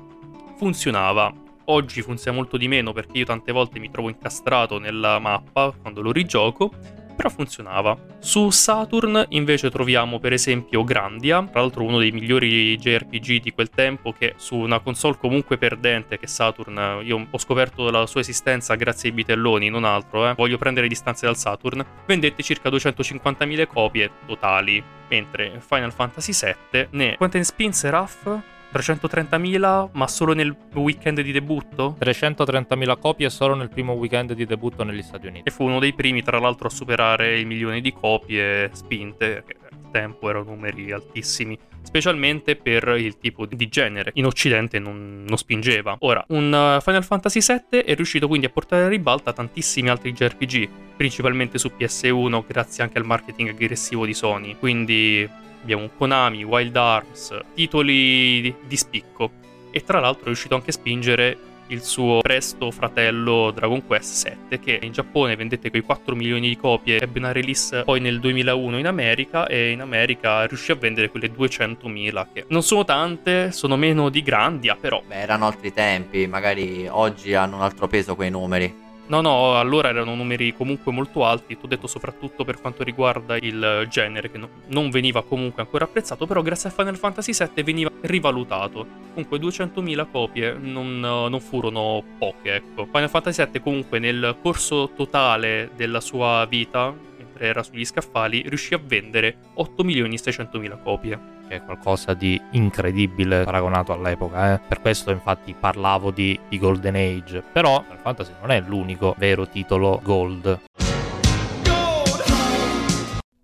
funzionava. 0.59 1.33
Oggi 1.73 2.03
funziona 2.03 2.37
molto 2.37 2.59
di 2.59 2.69
meno 2.69 2.93
perché 2.93 3.17
io 3.17 3.25
tante 3.25 3.51
volte 3.51 3.79
mi 3.79 3.91
trovo 3.91 4.11
incastrato 4.11 4.79
nella 4.79 5.19
mappa 5.19 5.73
quando 5.81 6.03
lo 6.03 6.13
rigioco, 6.13 6.71
però 7.17 7.31
funzionava. 7.31 7.97
Su 8.19 8.51
Saturn 8.51 9.25
invece 9.31 9.71
troviamo 9.71 10.19
per 10.19 10.35
esempio 10.35 10.85
Grandia, 10.85 11.43
tra 11.51 11.61
l'altro 11.61 11.85
uno 11.85 11.99
dei 11.99 12.11
migliori 12.11 12.77
JRPG 12.77 13.41
di 13.41 13.53
quel 13.55 13.71
tempo 13.71 14.13
che 14.13 14.35
su 14.37 14.57
una 14.57 14.81
console 14.81 15.17
comunque 15.19 15.57
perdente 15.57 16.19
che 16.19 16.27
Saturn, 16.27 17.01
io 17.05 17.27
ho 17.31 17.39
scoperto 17.39 17.91
la 17.91 18.05
sua 18.05 18.21
esistenza 18.21 18.75
grazie 18.75 19.09
ai 19.09 19.15
bitelloni, 19.15 19.71
non 19.71 19.85
altro, 19.85 20.29
eh. 20.29 20.35
voglio 20.35 20.59
prendere 20.59 20.89
distanze 20.89 21.25
dal 21.25 21.39
Saturn, 21.39 21.83
vendette 22.05 22.43
circa 22.43 22.69
250.000 22.69 23.67
copie 23.67 24.11
totali, 24.27 24.85
mentre 25.09 25.59
Final 25.67 25.95
Fantasy 25.95 26.33
VII 26.35 26.89
ne... 26.91 27.17
Quante 27.17 27.39
ne 27.39 27.45
spinse 27.45 27.89
Raff? 27.89 28.29
330.000 28.73 29.91
ma 29.93 30.09
solo 30.09 30.33
nel 30.33 30.57
weekend 30.75 31.21
di 31.21 31.33
debutto? 31.33 31.97
330.000 32.01 32.99
copie 32.99 33.29
solo 33.31 33.55
nel 33.55 33.69
primo 33.69 33.93
weekend 33.93 34.33
di 34.33 34.47
debutto 34.47 34.83
negli 34.83 35.03
Stati 35.03 35.27
Uniti. 35.27 35.49
E 35.49 35.51
fu 35.51 35.65
uno 35.65 35.79
dei 35.79 35.93
primi, 35.93 36.23
tra 36.23 36.39
l'altro, 36.39 36.69
a 36.69 36.71
superare 36.71 37.39
il 37.39 37.47
milione 37.47 37.81
di 37.81 37.93
copie 37.93 38.71
spinte, 38.73 39.45
che 39.47 39.57
al 39.71 39.91
tempo 39.91 40.31
erano 40.31 40.51
numeri 40.51 40.91
altissimi, 40.91 41.59
specialmente 41.83 42.57
per 42.57 42.95
il 42.99 43.19
tipo 43.19 43.45
di 43.47 43.69
genere. 43.69 44.13
In 44.15 44.25
Occidente 44.25 44.79
non, 44.79 45.25
non 45.27 45.37
spingeva. 45.37 45.97
Ora, 46.01 46.25
un 46.29 46.47
uh, 46.47 46.81
Final 46.81 47.05
Fantasy 47.05 47.41
VII 47.41 47.81
è 47.81 47.95
riuscito 47.95 48.27
quindi 48.27 48.47
a 48.47 48.51
portare 48.51 48.85
a 48.85 48.89
ribalta 48.89 49.33
tantissimi 49.33 49.91
altri 49.91 50.13
JRPG, 50.13 50.69
principalmente 50.97 51.59
su 51.59 51.71
PS1, 51.77 52.45
grazie 52.47 52.83
anche 52.83 52.99
al 52.99 53.05
marketing 53.05 53.51
aggressivo 53.51 54.07
di 54.07 54.15
Sony. 54.15 54.57
Quindi 54.59 55.29
abbiamo 55.63 55.89
Konami, 55.97 56.45
Wild 56.45 56.77
Arms, 56.77 57.39
titoli 57.55 58.41
di, 58.41 58.55
di 58.67 58.77
spicco. 58.77 59.31
E 59.71 59.83
tra 59.85 60.01
l'altro 60.01 60.25
è 60.25 60.27
riuscito 60.27 60.55
anche 60.55 60.71
a 60.71 60.73
spingere 60.75 61.39
il 61.69 61.83
suo 61.83 62.21
presto 62.21 62.71
fratello 62.71 63.51
Dragon 63.51 63.87
Quest 63.87 64.13
7 64.27 64.61
che 64.61 64.79
in 64.83 64.93
Giappone 64.93 65.37
vendette 65.37 65.71
quei 65.71 65.83
4 65.83 66.15
milioni 66.15 66.49
di 66.49 66.57
copie 66.57 67.01
ebbe 67.01 67.19
una 67.19 67.33
release 67.33 67.83
poi 67.85 67.99
nel 68.01 68.21
2001 68.21 68.79
in 68.79 68.87
America 68.87 69.47
e 69.47 69.71
in 69.71 69.81
America 69.81 70.45
riuscì 70.45 70.73
a 70.73 70.75
vendere 70.75 71.09
quelle 71.09 71.33
200.000 71.33 72.27
che 72.33 72.45
non 72.49 72.63
sono 72.63 72.85
tante 72.85 73.53
sono 73.53 73.77
meno 73.77 74.11
di 74.11 74.23
Grandia 74.23 74.77
però 74.77 75.03
Beh, 75.07 75.21
erano 75.21 75.47
altri 75.47 75.73
tempi, 75.73 76.27
magari 76.27 76.87
oggi 76.91 77.33
hanno 77.35 77.57
un 77.57 77.63
altro 77.63 77.87
peso 77.87 78.15
quei 78.15 78.31
numeri. 78.31 78.82
No, 79.13 79.21
no, 79.21 79.59
allora 79.59 79.91
erano 79.91 80.15
numeri 80.15 80.55
comunque 80.55 80.91
molto 80.91 81.27
alti, 81.27 81.59
ti 81.59 81.67
ho 81.67 81.69
detto 81.69 81.87
soprattutto 81.87 82.45
per 82.45 82.59
quanto 82.63 82.83
riguarda 82.83 83.37
il 83.37 83.87
genere 83.91 84.31
che 84.31 84.39
no- 84.39 84.49
non 84.69 84.89
veniva 84.89 85.23
comunque 85.23 85.61
ancora 85.61 85.85
apprezzato, 85.85 86.25
però 86.27 86.41
grazie 86.41 86.71
a 86.71 86.73
Final 86.73 86.97
Fantasy 86.97 87.33
VII 87.35 87.63
veniva 87.63 87.91
rivalutato. 88.01 88.87
Comunque 89.13 89.39
200.000 89.39 90.07
copie 90.07 90.55
non, 90.55 90.99
non 91.01 91.41
furono 91.41 92.03
poche, 92.17 92.55
ecco. 92.55 92.87
Final 92.87 93.11
Fantasy 93.11 93.45
VII 93.51 93.61
comunque 93.61 93.99
nel 93.99 94.39
corso 94.41 94.93
totale 94.97 95.73
della 95.77 96.01
sua 96.01 96.47
vita, 96.49 96.91
mentre 97.19 97.47
era 97.47 97.63
sugli 97.63 97.85
scaffali, 97.85 98.49
riuscì 98.49 98.73
a 98.73 98.81
vendere 98.83 99.37
8.600.000 99.57 100.83
copie. 100.83 101.21
Che 101.53 101.59
è 101.59 101.65
qualcosa 101.65 102.15
di 102.15 102.41
incredibile 102.53 103.45
paragonato 103.45 103.93
all'epoca. 103.93 104.55
eh. 104.55 104.61
Per 104.67 104.81
questo 104.81 105.11
infatti 105.11 105.55
parlavo 105.59 106.11
di, 106.11 106.39
di 106.49 106.59
Golden 106.59 106.95
Age. 106.95 107.43
Però 107.53 107.83
Final 107.83 107.99
Fantasy 108.01 108.33
non 108.41 108.51
è 108.51 108.61
l'unico 108.61 109.15
vero 109.19 109.47
titolo 109.47 110.01
Gold. 110.03 110.61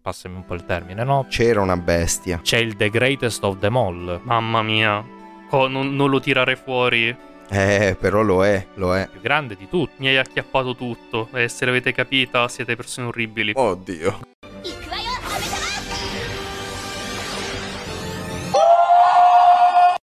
Passami 0.00 0.36
un 0.36 0.46
po' 0.46 0.54
il 0.54 0.64
termine, 0.64 1.04
no? 1.04 1.26
C'era 1.28 1.60
una 1.60 1.76
bestia. 1.76 2.40
C'è 2.42 2.56
il 2.56 2.76
The 2.76 2.88
Greatest 2.88 3.44
of 3.44 3.58
them 3.58 3.76
all, 3.76 4.20
Mamma 4.22 4.62
mia, 4.62 5.04
co- 5.50 5.68
non, 5.68 5.94
non 5.94 6.08
lo 6.08 6.18
tirare 6.18 6.56
fuori. 6.56 7.14
Eh, 7.50 7.94
però 8.00 8.22
lo 8.22 8.42
è, 8.42 8.68
lo 8.74 8.96
è. 8.96 9.06
più 9.10 9.20
grande 9.20 9.54
di 9.54 9.68
tutti. 9.68 9.92
Mi 9.98 10.08
hai 10.08 10.16
acchiappato 10.16 10.74
tutto 10.74 11.28
e 11.34 11.48
se 11.48 11.66
l'avete 11.66 11.92
capita 11.92 12.48
siete 12.48 12.74
persone 12.74 13.08
orribili. 13.08 13.52
Oddio. 13.54 14.20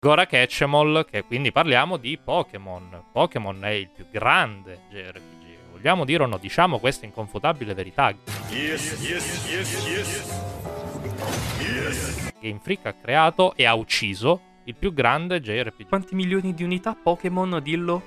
Gora 0.05 0.27
Catchemall, 0.27 1.07
che 1.11 1.25
quindi 1.25 1.51
parliamo 1.51 1.97
di 1.97 2.19
Pokémon. 2.23 3.05
Pokémon 3.11 3.65
è 3.65 3.71
il 3.71 3.89
più 3.89 4.05
grande 4.11 4.81
JRPG. 4.91 5.71
Vogliamo 5.73 6.05
dire 6.05 6.25
o 6.25 6.27
no? 6.27 6.37
Diciamo 6.37 6.79
questa 6.79 7.07
inconfutabile 7.07 7.73
verità. 7.73 8.15
Yes, 8.51 9.01
yes, 9.01 9.49
yes, 9.49 9.87
yes. 11.57 12.33
Game 12.39 12.61
Freak 12.63 12.85
ha 12.85 12.93
creato 12.93 13.55
e 13.57 13.65
ha 13.65 13.73
ucciso 13.75 14.43
il 14.65 14.75
più 14.75 14.93
grande 14.93 15.41
JRPG. 15.41 15.89
Quanti 15.89 16.15
milioni 16.15 16.53
di 16.53 16.65
unità 16.65 16.95
Pokémon, 16.95 17.59
dillo? 17.63 18.03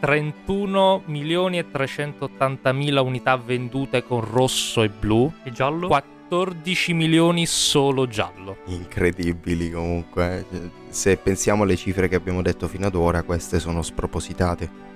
31 0.00 1.04
milioni 1.06 1.56
e 1.56 1.70
380 1.70 2.70
mila 2.72 3.00
unità 3.00 3.34
vendute 3.38 4.04
con 4.04 4.20
rosso 4.20 4.82
e 4.82 4.90
blu. 4.90 5.32
E 5.42 5.50
giallo? 5.52 5.88
14 6.34 6.94
milioni 6.94 7.46
solo 7.46 8.08
giallo. 8.08 8.56
Incredibili 8.66 9.70
comunque. 9.70 10.44
eh. 10.50 10.70
Se 10.88 11.16
pensiamo 11.16 11.62
alle 11.62 11.76
cifre 11.76 12.08
che 12.08 12.16
abbiamo 12.16 12.42
detto 12.42 12.66
fino 12.66 12.86
ad 12.86 12.96
ora, 12.96 13.22
queste 13.22 13.60
sono 13.60 13.82
spropositate. 13.82 14.92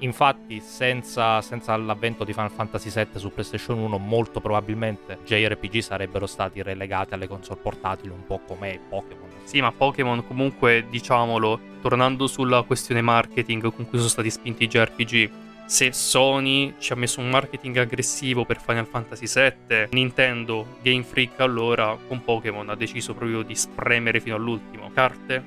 Infatti, 0.00 0.60
senza, 0.60 1.40
senza 1.42 1.76
l'avvento 1.76 2.24
di 2.24 2.32
Final 2.32 2.50
Fantasy 2.50 2.90
VII 2.92 3.20
su 3.20 3.30
PlayStation 3.32 3.78
1, 3.78 3.98
molto 3.98 4.40
probabilmente 4.40 5.18
JRPG 5.24 5.78
sarebbero 5.78 6.26
stati 6.26 6.60
relegati 6.62 7.14
alle 7.14 7.28
console 7.28 7.60
portatili, 7.62 8.12
un 8.12 8.24
po' 8.26 8.40
come 8.46 8.80
Pokémon. 8.88 9.28
Sì, 9.44 9.60
ma 9.60 9.70
Pokémon 9.70 10.26
comunque, 10.26 10.86
diciamolo, 10.90 11.60
tornando 11.82 12.26
sulla 12.26 12.62
questione 12.62 13.02
marketing 13.02 13.72
con 13.72 13.88
cui 13.88 13.98
sono 13.98 14.08
stati 14.08 14.30
spinti 14.30 14.64
i 14.64 14.68
JRPG, 14.68 15.30
se 15.70 15.92
Sony 15.92 16.74
ci 16.78 16.92
ha 16.92 16.96
messo 16.96 17.20
un 17.20 17.28
marketing 17.28 17.76
aggressivo 17.76 18.44
per 18.44 18.60
Final 18.60 18.88
Fantasy 18.88 19.26
VII, 19.32 19.86
Nintendo, 19.92 20.78
Game 20.82 21.04
Freak 21.04 21.38
allora 21.38 21.96
con 22.08 22.24
Pokémon 22.24 22.68
ha 22.70 22.74
deciso 22.74 23.14
proprio 23.14 23.42
di 23.42 23.54
spremere 23.54 24.18
fino 24.18 24.34
all'ultimo. 24.34 24.90
Carte, 24.92 25.40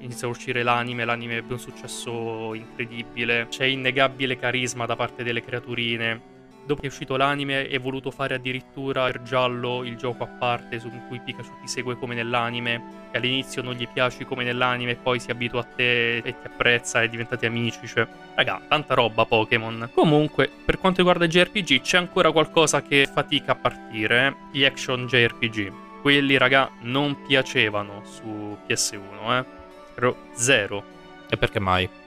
inizia 0.00 0.26
a 0.26 0.30
uscire 0.30 0.64
l'anime, 0.64 1.04
l'anime 1.04 1.36
ebbe 1.36 1.52
un 1.52 1.60
successo 1.60 2.52
incredibile, 2.52 3.46
c'è 3.48 3.64
innegabile 3.64 4.36
carisma 4.36 4.86
da 4.86 4.96
parte 4.96 5.22
delle 5.22 5.40
creaturine. 5.40 6.39
Dopo 6.66 6.80
che 6.80 6.86
è 6.86 6.90
uscito 6.90 7.16
l'anime 7.16 7.68
è 7.68 7.80
voluto 7.80 8.10
fare 8.10 8.34
addirittura 8.34 9.06
per 9.06 9.22
giallo 9.22 9.82
il 9.82 9.96
gioco 9.96 10.24
a 10.24 10.26
parte 10.26 10.78
su 10.78 10.90
cui 11.08 11.20
Pikachu 11.20 11.60
ti 11.60 11.68
segue 11.68 11.96
come 11.96 12.14
nell'anime 12.14 13.08
e 13.10 13.18
all'inizio 13.18 13.62
non 13.62 13.74
gli 13.74 13.88
piaci 13.88 14.24
come 14.24 14.44
nell'anime 14.44 14.92
e 14.92 14.96
poi 14.96 15.18
si 15.18 15.30
abitua 15.30 15.60
a 15.60 15.64
te 15.64 16.18
e 16.18 16.22
ti 16.22 16.46
apprezza 16.46 17.02
e 17.02 17.08
diventate 17.08 17.46
amici, 17.46 17.86
cioè 17.86 18.06
raga, 18.34 18.60
tanta 18.68 18.94
roba 18.94 19.24
Pokémon. 19.24 19.90
Comunque, 19.92 20.50
per 20.64 20.78
quanto 20.78 20.98
riguarda 20.98 21.24
i 21.24 21.28
JRPG 21.28 21.80
c'è 21.80 21.98
ancora 21.98 22.30
qualcosa 22.30 22.82
che 22.82 23.08
fatica 23.12 23.52
a 23.52 23.56
partire, 23.56 24.26
eh? 24.26 24.34
gli 24.52 24.64
action 24.64 25.06
JRPG. 25.06 25.72
Quelli, 26.00 26.38
raga, 26.38 26.70
non 26.82 27.22
piacevano 27.26 28.02
su 28.04 28.56
PS1, 28.66 29.38
eh. 29.38 30.14
Zero. 30.34 30.82
E 31.28 31.36
perché 31.36 31.60
mai? 31.60 31.99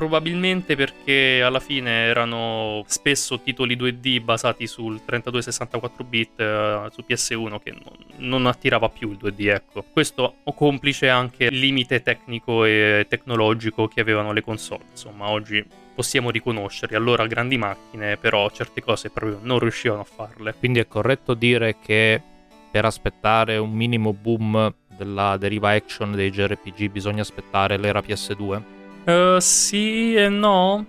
Probabilmente 0.00 0.76
perché 0.76 1.42
alla 1.42 1.60
fine 1.60 1.90
erano 2.06 2.82
spesso 2.86 3.38
titoli 3.40 3.76
2D 3.76 4.22
basati 4.22 4.66
sul 4.66 4.98
32-64 5.06 6.08
bit 6.08 6.40
eh, 6.40 6.88
su 6.90 7.04
PS1 7.06 7.58
che 7.62 7.72
non, 7.72 8.30
non 8.30 8.46
attirava 8.46 8.88
più 8.88 9.10
il 9.10 9.18
2D, 9.22 9.48
ecco. 9.48 9.84
Questo 9.92 10.36
complice 10.54 11.10
anche 11.10 11.44
il 11.44 11.58
limite 11.58 12.00
tecnico 12.00 12.64
e 12.64 13.04
tecnologico 13.10 13.88
che 13.88 14.00
avevano 14.00 14.32
le 14.32 14.40
console. 14.40 14.84
Insomma, 14.92 15.28
oggi 15.28 15.62
possiamo 15.94 16.30
riconoscerli. 16.30 16.96
Allora 16.96 17.26
grandi 17.26 17.58
macchine, 17.58 18.16
però 18.16 18.50
certe 18.52 18.80
cose 18.80 19.10
proprio 19.10 19.38
non 19.42 19.58
riuscivano 19.58 20.00
a 20.00 20.04
farle. 20.04 20.54
Quindi 20.54 20.78
è 20.78 20.88
corretto 20.88 21.34
dire 21.34 21.76
che 21.78 22.22
per 22.70 22.86
aspettare 22.86 23.58
un 23.58 23.72
minimo 23.72 24.14
boom 24.14 24.74
della 24.96 25.36
deriva 25.36 25.72
action 25.72 26.12
dei 26.12 26.30
JRPG 26.30 26.88
bisogna 26.88 27.20
aspettare 27.20 27.76
l'era 27.76 28.00
PS2? 28.00 28.78
Eh, 29.04 29.36
sì 29.40 30.14
e 30.14 30.28
no. 30.28 30.86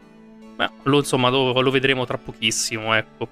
Beh, 0.55 0.69
lo, 0.83 0.97
insomma, 0.97 1.29
lo, 1.29 1.59
lo 1.59 1.71
vedremo 1.71 2.05
tra 2.05 2.17
pochissimo, 2.17 2.93
ecco. 2.93 3.29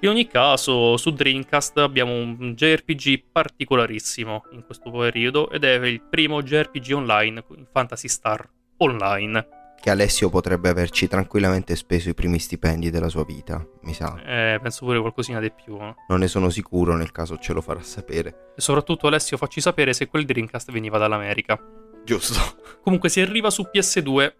In 0.00 0.10
ogni 0.10 0.26
caso, 0.26 0.96
su 0.98 1.10
Dreamcast 1.10 1.78
abbiamo 1.78 2.12
un 2.12 2.52
JRPG 2.54 3.22
particolarissimo 3.32 4.44
in 4.52 4.64
questo 4.64 4.90
periodo 4.90 5.50
ed 5.50 5.64
è 5.64 5.74
il 5.86 6.02
primo 6.02 6.42
JRPG 6.42 6.92
online, 6.92 7.44
Fantasy 7.72 8.08
Star 8.08 8.46
Online. 8.78 9.48
Che 9.80 9.90
Alessio 9.90 10.28
potrebbe 10.28 10.68
averci 10.68 11.08
tranquillamente 11.08 11.76
speso 11.76 12.10
i 12.10 12.14
primi 12.14 12.38
stipendi 12.38 12.90
della 12.90 13.08
sua 13.08 13.24
vita, 13.24 13.64
mi 13.82 13.94
sa. 13.94 14.20
Eh, 14.22 14.58
penso 14.60 14.84
pure 14.84 15.00
qualcosina 15.00 15.40
di 15.40 15.50
più. 15.50 15.76
eh. 15.80 15.94
Non 16.08 16.18
ne 16.18 16.28
sono 16.28 16.50
sicuro, 16.50 16.94
nel 16.94 17.12
caso 17.12 17.38
ce 17.38 17.52
lo 17.54 17.60
farà 17.62 17.82
sapere. 17.82 18.52
E 18.56 18.60
soprattutto 18.60 19.06
Alessio 19.06 19.36
facci 19.38 19.60
sapere 19.62 19.94
se 19.94 20.08
quel 20.08 20.24
Dreamcast 20.26 20.72
veniva 20.72 20.98
dall'America. 20.98 21.58
Giusto. 22.06 22.56
Comunque 22.82 23.08
si 23.08 23.20
arriva 23.20 23.50
su 23.50 23.68
PS2 23.70 24.34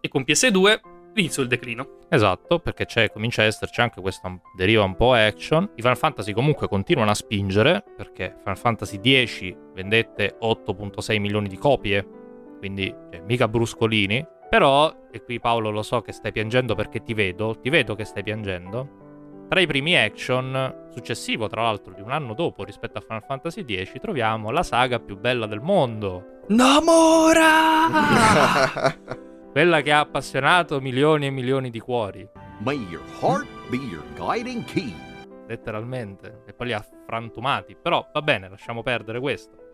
e 0.00 0.08
con 0.08 0.22
PS2 0.22 0.80
inizio 1.14 1.42
il 1.42 1.48
declino. 1.48 1.98
Esatto, 2.10 2.58
perché 2.58 2.84
c'è, 2.84 3.10
comincia 3.10 3.40
a 3.40 3.46
esserci 3.46 3.80
anche 3.80 4.02
questa 4.02 4.38
deriva 4.54 4.84
un 4.84 4.94
po' 4.94 5.14
action. 5.14 5.64
I 5.76 5.80
Final 5.80 5.96
Fantasy 5.96 6.32
comunque 6.32 6.68
continuano 6.68 7.10
a 7.10 7.14
spingere, 7.14 7.82
perché 7.96 8.36
Final 8.40 8.58
Fantasy 8.58 9.00
X 9.00 9.56
vendette 9.72 10.36
8.6 10.40 11.18
milioni 11.18 11.48
di 11.48 11.56
copie, 11.56 12.06
quindi 12.58 12.94
cioè, 13.10 13.22
mica 13.22 13.48
bruscolini. 13.48 14.24
Però, 14.50 14.94
e 15.10 15.24
qui 15.24 15.40
Paolo 15.40 15.70
lo 15.70 15.82
so 15.82 16.02
che 16.02 16.12
stai 16.12 16.32
piangendo 16.32 16.74
perché 16.74 17.02
ti 17.02 17.14
vedo, 17.14 17.58
ti 17.58 17.70
vedo 17.70 17.94
che 17.94 18.04
stai 18.04 18.22
piangendo. 18.22 19.05
Tra 19.48 19.60
i 19.60 19.66
primi 19.66 19.96
action, 19.96 20.88
successivo 20.92 21.46
tra 21.46 21.62
l'altro 21.62 21.92
di 21.94 22.00
un 22.00 22.10
anno 22.10 22.34
dopo 22.34 22.64
rispetto 22.64 22.98
a 22.98 23.00
Final 23.00 23.22
Fantasy 23.24 23.64
X, 23.64 24.00
troviamo 24.00 24.50
la 24.50 24.64
saga 24.64 24.98
più 24.98 25.16
bella 25.16 25.46
del 25.46 25.60
mondo. 25.60 26.40
Namora! 26.48 27.86
Quella 29.52 29.80
che 29.82 29.92
ha 29.92 30.00
appassionato 30.00 30.80
milioni 30.80 31.26
e 31.26 31.30
milioni 31.30 31.70
di 31.70 31.78
cuori. 31.78 32.28
May 32.58 32.78
your 32.90 33.04
heart 33.20 33.46
be 33.70 33.76
your 33.76 34.02
guiding 34.16 34.64
key. 34.64 34.92
letteralmente, 35.46 36.42
e 36.46 36.52
poi 36.52 36.66
li 36.68 36.72
ha 36.72 36.84
frantumati. 37.06 37.76
Però 37.80 38.08
va 38.12 38.22
bene, 38.22 38.48
lasciamo 38.48 38.82
perdere 38.82 39.20
questo. 39.20 39.65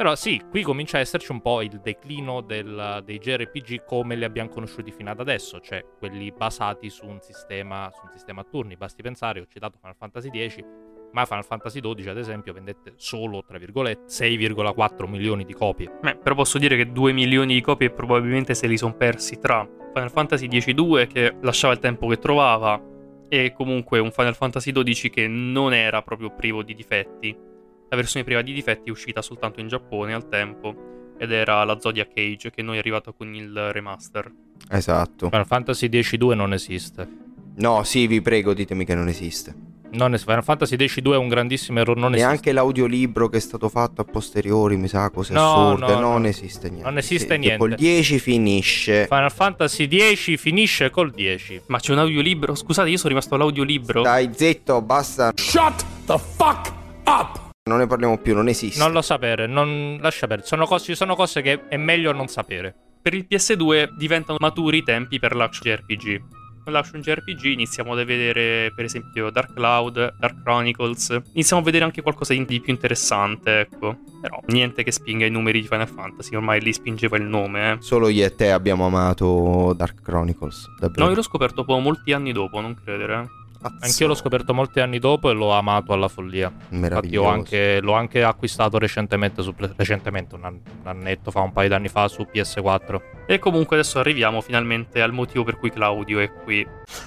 Però 0.00 0.14
sì, 0.14 0.40
qui 0.48 0.62
comincia 0.62 0.96
a 0.96 1.00
esserci 1.00 1.30
un 1.30 1.42
po' 1.42 1.60
il 1.60 1.78
declino 1.78 2.40
del- 2.40 3.02
dei 3.04 3.18
JRPG 3.18 3.84
come 3.84 4.16
li 4.16 4.24
abbiamo 4.24 4.48
conosciuti 4.48 4.92
fino 4.92 5.10
ad 5.10 5.20
adesso, 5.20 5.60
cioè 5.60 5.84
quelli 5.98 6.32
basati 6.32 6.88
su 6.88 7.04
un 7.04 7.20
sistema, 7.20 7.90
su 7.92 8.00
un 8.04 8.10
sistema 8.10 8.40
a 8.40 8.46
turni. 8.50 8.78
Basti 8.78 9.02
pensare, 9.02 9.40
ho 9.40 9.46
citato 9.46 9.76
Final 9.78 9.96
Fantasy 9.98 10.30
X, 10.48 10.64
ma 11.12 11.26
Final 11.26 11.44
Fantasy 11.44 11.80
XII 11.80 12.08
ad 12.08 12.16
esempio 12.16 12.54
vendette 12.54 12.94
solo, 12.96 13.44
tra 13.44 13.58
virgolette, 13.58 14.04
6,4 14.06 15.06
milioni 15.06 15.44
di 15.44 15.52
copie. 15.52 15.92
Beh, 16.00 16.16
però 16.16 16.34
posso 16.34 16.56
dire 16.56 16.76
che 16.76 16.90
2 16.90 17.12
milioni 17.12 17.52
di 17.52 17.60
copie 17.60 17.90
probabilmente 17.90 18.54
se 18.54 18.66
li 18.68 18.78
sono 18.78 18.94
persi 18.94 19.38
tra 19.38 19.68
Final 19.92 20.10
Fantasy 20.10 20.48
X-2 20.48 21.08
che 21.08 21.36
lasciava 21.42 21.74
il 21.74 21.78
tempo 21.78 22.06
che 22.06 22.16
trovava 22.16 22.82
e 23.28 23.52
comunque 23.52 23.98
un 23.98 24.10
Final 24.12 24.34
Fantasy 24.34 24.72
XII 24.72 25.10
che 25.10 25.28
non 25.28 25.74
era 25.74 26.00
proprio 26.00 26.34
privo 26.34 26.62
di 26.62 26.74
difetti. 26.74 27.48
La 27.90 27.96
versione 27.96 28.24
priva 28.24 28.40
di 28.42 28.52
difetti 28.52 28.88
è 28.88 28.92
uscita 28.92 29.20
soltanto 29.20 29.60
in 29.60 29.66
Giappone 29.68 30.14
al 30.14 30.28
tempo 30.28 31.12
ed 31.18 31.32
era 31.32 31.64
la 31.64 31.78
Zodiac 31.80 32.10
Age 32.16 32.50
che 32.50 32.62
noi 32.62 32.76
è 32.76 32.78
arrivata 32.78 33.12
con 33.12 33.34
il 33.34 33.52
remaster. 33.72 34.30
Esatto. 34.70 35.28
Final 35.28 35.46
Fantasy 35.46 35.88
X-2 35.88 36.34
non 36.34 36.52
esiste. 36.52 37.08
No, 37.56 37.82
sì, 37.82 38.06
vi 38.06 38.20
prego, 38.22 38.54
ditemi 38.54 38.84
che 38.84 38.94
non 38.94 39.08
esiste. 39.08 39.54
Non 39.92 40.14
es- 40.14 40.22
Final 40.22 40.44
Fantasy 40.44 40.76
X-2 40.76 41.14
è 41.14 41.16
un 41.16 41.26
grandissimo 41.26 41.80
errore, 41.80 41.98
non 41.98 42.10
esiste. 42.12 42.28
Neanche 42.28 42.52
l'audiolibro 42.52 43.28
che 43.28 43.38
è 43.38 43.40
stato 43.40 43.68
fatto 43.68 44.02
a 44.02 44.04
posteriori, 44.04 44.76
mi 44.76 44.86
sa, 44.86 45.10
cose 45.10 45.32
No, 45.32 45.72
assurde. 45.72 45.92
no, 45.94 45.98
non 46.00 46.22
no. 46.22 46.28
esiste 46.28 46.68
niente. 46.70 46.88
Non 46.88 46.96
esiste 46.96 47.34
Sì, 47.34 47.38
niente. 47.40 47.58
Col 47.58 47.74
10 47.74 48.18
finisce. 48.20 49.06
Final 49.08 49.32
Fantasy 49.32 49.88
X 50.14 50.36
finisce 50.38 50.90
col 50.90 51.10
10. 51.10 51.62
Ma 51.66 51.80
c'è 51.80 51.90
un 51.90 51.98
audiolibro? 51.98 52.54
Scusate, 52.54 52.88
io 52.88 52.96
sono 52.98 53.08
rimasto 53.08 53.34
all'audiolibro. 53.34 54.02
Dai, 54.02 54.30
zitto, 54.32 54.80
basta. 54.80 55.32
Shut 55.34 55.84
the 56.06 56.16
fuck 56.36 56.72
up! 57.06 57.39
Non 57.70 57.78
ne 57.78 57.86
parliamo 57.86 58.18
più, 58.18 58.34
non 58.34 58.48
esiste. 58.48 58.82
Non 58.82 58.90
lo 58.90 59.00
sapere, 59.00 59.46
non 59.46 59.96
lascia 60.00 60.26
perdere. 60.26 60.48
Sono 60.48 60.66
cose, 60.66 60.86
ci 60.86 60.96
sono 60.96 61.14
cose 61.14 61.40
che 61.40 61.68
è 61.68 61.76
meglio 61.76 62.10
non 62.10 62.26
sapere. 62.26 62.74
Per 63.00 63.14
il 63.14 63.28
PS2 63.30 63.90
diventano 63.96 64.38
maturi 64.40 64.78
i 64.78 64.82
tempi 64.82 65.20
per 65.20 65.36
l'action 65.36 65.72
JRPG. 65.72 66.20
Con 66.64 66.72
l'action 66.72 67.00
JRPG 67.00 67.44
iniziamo 67.44 67.92
a 67.92 68.04
vedere 68.04 68.72
per 68.74 68.86
esempio 68.86 69.30
Dark 69.30 69.54
Cloud, 69.54 70.16
Dark 70.18 70.42
Chronicles, 70.42 71.16
iniziamo 71.32 71.62
a 71.62 71.64
vedere 71.64 71.84
anche 71.84 72.02
qualcosa 72.02 72.34
di 72.34 72.60
più 72.60 72.72
interessante, 72.72 73.60
ecco. 73.60 73.98
Però 74.20 74.40
niente 74.46 74.82
che 74.82 74.90
spinga 74.90 75.24
i 75.24 75.30
numeri 75.30 75.60
di 75.60 75.68
Final 75.68 75.88
Fantasy, 75.88 76.34
ormai 76.34 76.60
lì 76.60 76.72
spingeva 76.72 77.16
il 77.18 77.22
nome, 77.22 77.70
eh. 77.70 77.76
Solo 77.78 78.08
io 78.08 78.26
e 78.26 78.34
te 78.34 78.50
abbiamo 78.50 78.84
amato 78.84 79.74
Dark 79.76 80.02
Chronicles. 80.02 80.66
Davvero. 80.76 81.04
No, 81.04 81.10
io 81.10 81.14
l'ho 81.14 81.22
scoperto 81.22 81.64
poi 81.64 81.80
molti 81.80 82.12
anni 82.12 82.32
dopo, 82.32 82.60
non 82.60 82.74
credere. 82.74 83.38
Anch'io 83.80 84.06
l'ho 84.06 84.14
scoperto 84.14 84.54
molti 84.54 84.80
anni 84.80 84.98
dopo 84.98 85.28
e 85.30 85.34
l'ho 85.34 85.50
amato 85.52 85.92
alla 85.92 86.08
follia. 86.08 86.50
Infatti 86.70 87.16
anche- 87.16 87.80
l'ho 87.80 87.92
anche 87.92 88.22
acquistato 88.22 88.78
recentemente, 88.78 89.42
su, 89.42 89.54
recentemente 89.76 90.34
un, 90.34 90.44
an- 90.44 90.60
un 90.82 90.86
annetto 90.88 91.30
fa, 91.30 91.40
un 91.40 91.52
paio 91.52 91.68
d'anni 91.68 91.88
fa 91.88 92.08
su 92.08 92.26
PS4. 92.32 93.00
E 93.26 93.38
comunque 93.38 93.76
adesso 93.76 93.98
arriviamo 93.98 94.40
finalmente 94.40 95.02
al 95.02 95.12
motivo 95.12 95.44
per 95.44 95.58
cui 95.58 95.70
Claudio 95.70 96.20
è 96.20 96.30
qui. 96.32 96.66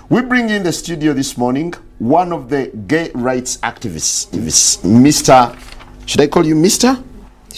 We 0.10 0.24
bring 0.24 0.50
in 0.50 0.62
the 0.63 0.72
studio 0.72 1.13
this 1.13 1.36
morning 1.36 1.76
one 1.98 2.32
of 2.32 2.46
the 2.48 2.70
gay 2.86 3.12
rights 3.16 3.58
activists, 3.62 4.30
Mr. 4.84 5.54
Should 6.06 6.24
I 6.24 6.28
call 6.28 6.46
you 6.46 6.56
Mr? 6.60 7.02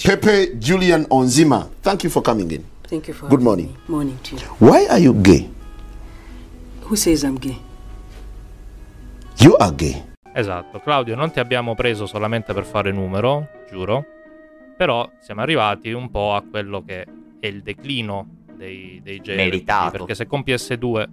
Pepe 0.04 0.58
Julian 0.58 1.06
Onzima. 1.10 1.70
Thank 1.82 2.04
you 2.04 2.12
for 2.12 2.22
coming 2.22 2.52
in. 2.52 2.64
Thank 2.88 3.08
you 3.08 3.14
for 3.14 3.28
Good 3.28 3.42
morning. 3.42 3.68
me. 3.68 3.78
Morning 3.88 4.18
to 4.24 4.36
you. 4.36 4.42
Why 4.60 4.86
are 4.88 5.00
you 5.00 5.14
gay? 5.22 5.50
Who 6.82 6.96
says 6.96 7.24
I'm 7.24 7.36
gay? 7.40 7.58
You 9.40 9.56
are 9.58 9.74
gay. 9.76 10.04
Esatto, 10.34 10.80
Claudio, 10.80 11.16
non 11.16 11.32
ti 11.32 11.40
abbiamo 11.40 11.76
preso 11.76 12.06
solamente 12.06 12.54
per 12.54 12.66
fare 12.66 12.92
numero, 12.92 13.48
giuro. 13.70 14.06
Però 14.78 15.10
siamo 15.20 15.42
arrivati 15.42 15.92
un 15.92 16.10
po' 16.10 16.34
a 16.34 16.42
quello 16.42 16.84
che 16.84 17.06
è 17.40 17.48
il 17.48 17.62
declino 17.62 18.28
dei, 18.56 19.00
dei 19.04 19.20
JRPG. 19.20 19.36
Meritato. 19.36 19.98
Perché 19.98 20.16
se 20.16 20.28
con 20.28 20.44
PS2 20.46 21.08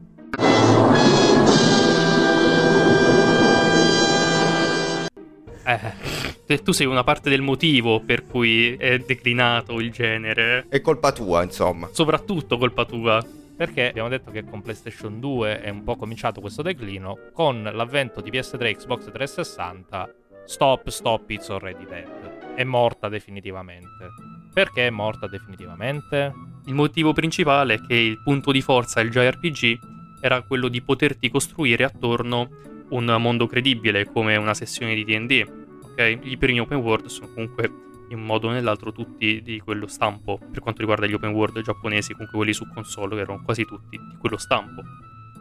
Eh, 5.64 6.58
tu 6.62 6.72
sei 6.72 6.86
una 6.86 7.04
parte 7.04 7.30
del 7.30 7.40
motivo 7.40 8.00
per 8.00 8.26
cui 8.26 8.74
è 8.76 8.98
declinato 8.98 9.78
il 9.80 9.90
genere. 9.90 10.66
È 10.68 10.80
colpa 10.80 11.12
tua, 11.12 11.42
insomma. 11.42 11.88
Soprattutto 11.92 12.58
colpa 12.58 12.84
tua. 12.84 13.24
Perché 13.56 13.88
abbiamo 13.88 14.08
detto 14.08 14.30
che 14.30 14.44
con 14.44 14.62
PlayStation 14.62 15.20
2 15.20 15.60
è 15.60 15.68
un 15.68 15.84
po' 15.84 15.96
cominciato 15.96 16.40
questo 16.40 16.62
declino, 16.62 17.18
con 17.32 17.62
l'avvento 17.62 18.20
di 18.20 18.30
PS3 18.30 18.64
e 18.64 18.76
Xbox 18.76 19.10
360, 19.10 20.14
stop, 20.44 20.88
stop, 20.88 21.30
it's 21.30 21.48
already 21.50 21.86
dead. 21.86 22.54
È 22.54 22.64
morta 22.64 23.08
definitivamente. 23.08 24.10
Perché 24.52 24.86
è 24.86 24.90
morta 24.90 25.26
definitivamente? 25.26 26.32
Il 26.66 26.74
motivo 26.74 27.12
principale 27.12 27.74
è 27.74 27.80
che 27.80 27.94
il 27.94 28.22
punto 28.22 28.52
di 28.52 28.60
forza 28.60 29.02
del 29.02 29.10
JRPG 29.10 29.78
era 30.20 30.42
quello 30.42 30.68
di 30.68 30.82
poterti 30.82 31.30
costruire 31.30 31.84
attorno 31.84 32.48
un 32.90 33.16
mondo 33.18 33.46
credibile 33.46 34.06
come 34.06 34.36
una 34.36 34.54
sessione 34.54 34.94
di 34.94 35.04
D&D, 35.04 35.46
ok? 35.82 36.18
I 36.22 36.36
primi 36.36 36.60
open 36.60 36.78
world 36.78 37.06
sono 37.06 37.28
comunque 37.32 37.70
in 38.12 38.18
un 38.18 38.24
modo 38.24 38.48
o 38.48 38.50
nell'altro 38.50 38.92
tutti 38.92 39.42
di 39.42 39.60
quello 39.60 39.86
stampo, 39.86 40.38
per 40.38 40.60
quanto 40.60 40.80
riguarda 40.80 41.06
gli 41.06 41.14
open 41.14 41.30
world 41.30 41.60
giapponesi, 41.62 42.12
comunque 42.12 42.36
quelli 42.36 42.52
su 42.52 42.68
console, 42.72 43.16
che 43.16 43.22
erano 43.22 43.42
quasi 43.42 43.64
tutti 43.64 43.96
di 43.96 44.16
quello 44.18 44.36
stampo. 44.36 44.82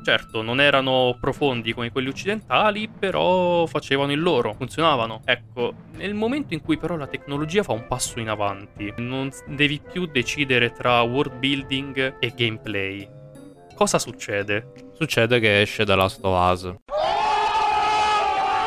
Certo, 0.03 0.41
non 0.41 0.59
erano 0.59 1.15
profondi 1.19 1.73
come 1.73 1.91
quelli 1.91 2.07
occidentali, 2.07 2.89
però 2.89 3.67
facevano 3.67 4.11
il 4.11 4.19
loro, 4.19 4.53
funzionavano. 4.53 5.21
Ecco, 5.25 5.75
nel 5.97 6.15
momento 6.15 6.55
in 6.55 6.61
cui 6.61 6.77
però 6.77 6.95
la 6.95 7.05
tecnologia 7.05 7.61
fa 7.61 7.73
un 7.73 7.85
passo 7.87 8.19
in 8.19 8.29
avanti, 8.29 8.91
non 8.97 9.29
devi 9.45 9.79
più 9.79 10.07
decidere 10.07 10.71
tra 10.71 11.01
world 11.01 11.37
building 11.37 12.15
e 12.19 12.33
gameplay. 12.35 13.07
Cosa 13.75 13.99
succede? 13.99 14.73
Succede 14.93 15.39
che 15.39 15.61
esce 15.61 15.85
The 15.85 15.95
Last 15.95 16.19
of 16.23 16.51
Us. 16.51 16.73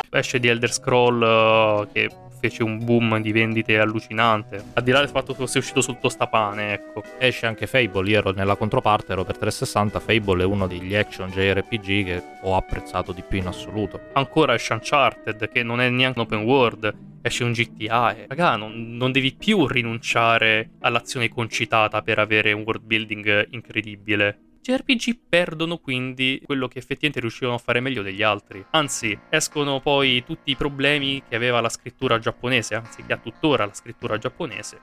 Esce 0.09 0.39
di 0.39 0.47
Elder 0.47 0.71
Scroll 0.71 1.21
eh, 1.21 1.87
che 1.91 2.09
fece 2.45 2.63
un 2.63 2.83
boom 2.83 3.19
di 3.21 3.31
vendite 3.31 3.79
allucinante. 3.79 4.63
Al 4.73 4.83
di 4.83 4.91
là 4.91 4.99
del 4.99 5.09
fatto 5.09 5.33
che 5.33 5.39
fosse 5.39 5.57
uscito 5.57 5.81
sul 5.81 5.97
tostapane, 5.99 6.73
ecco. 6.73 7.03
Esce 7.17 7.47
anche 7.47 7.65
Fable, 7.65 8.09
io 8.09 8.19
ero 8.19 8.31
nella 8.31 8.55
controparte, 8.55 9.13
ero 9.13 9.23
per 9.23 9.37
360, 9.37 9.99
Fable 9.99 10.43
è 10.43 10.45
uno 10.45 10.67
degli 10.67 10.93
action 10.95 11.29
JRPG 11.29 12.05
che 12.05 12.23
ho 12.41 12.55
apprezzato 12.55 13.11
di 13.11 13.23
più 13.27 13.39
in 13.39 13.47
assoluto. 13.47 13.99
Ancora 14.13 14.53
esce 14.53 14.73
Uncharted, 14.73 15.49
che 15.49 15.63
non 15.63 15.81
è 15.81 15.89
neanche 15.89 16.19
un 16.19 16.25
open 16.25 16.43
world. 16.43 16.93
Esce 17.21 17.43
un 17.43 17.53
GTA. 17.53 18.15
E, 18.15 18.25
raga, 18.27 18.55
non, 18.55 18.95
non 18.95 19.11
devi 19.11 19.33
più 19.33 19.65
rinunciare 19.65 20.69
all'azione 20.81 21.29
concitata 21.29 22.03
per 22.03 22.19
avere 22.19 22.51
un 22.51 22.61
world 22.61 22.83
building 22.83 23.47
incredibile. 23.51 24.39
JRPG 24.65 25.19
perdono 25.29 25.77
quindi 25.77 26.41
quello 26.43 26.67
che 26.67 26.79
effettivamente 26.79 27.19
riuscivano 27.19 27.57
a 27.57 27.59
fare 27.59 27.81
meglio 27.81 28.01
degli 28.01 28.23
altri. 28.23 28.65
Anzi, 28.71 29.15
escono 29.29 29.79
poi 29.79 30.23
tutti 30.25 30.49
i 30.49 30.55
problemi 30.55 31.21
che 31.29 31.35
aveva 31.35 31.61
la 31.61 31.69
scrittura 31.69 32.17
giapponese, 32.17 32.73
anzi 32.73 33.03
che 33.05 33.13
ha 33.13 33.17
tuttora 33.17 33.67
la 33.67 33.75
scrittura 33.75 34.17
giapponese. 34.17 34.79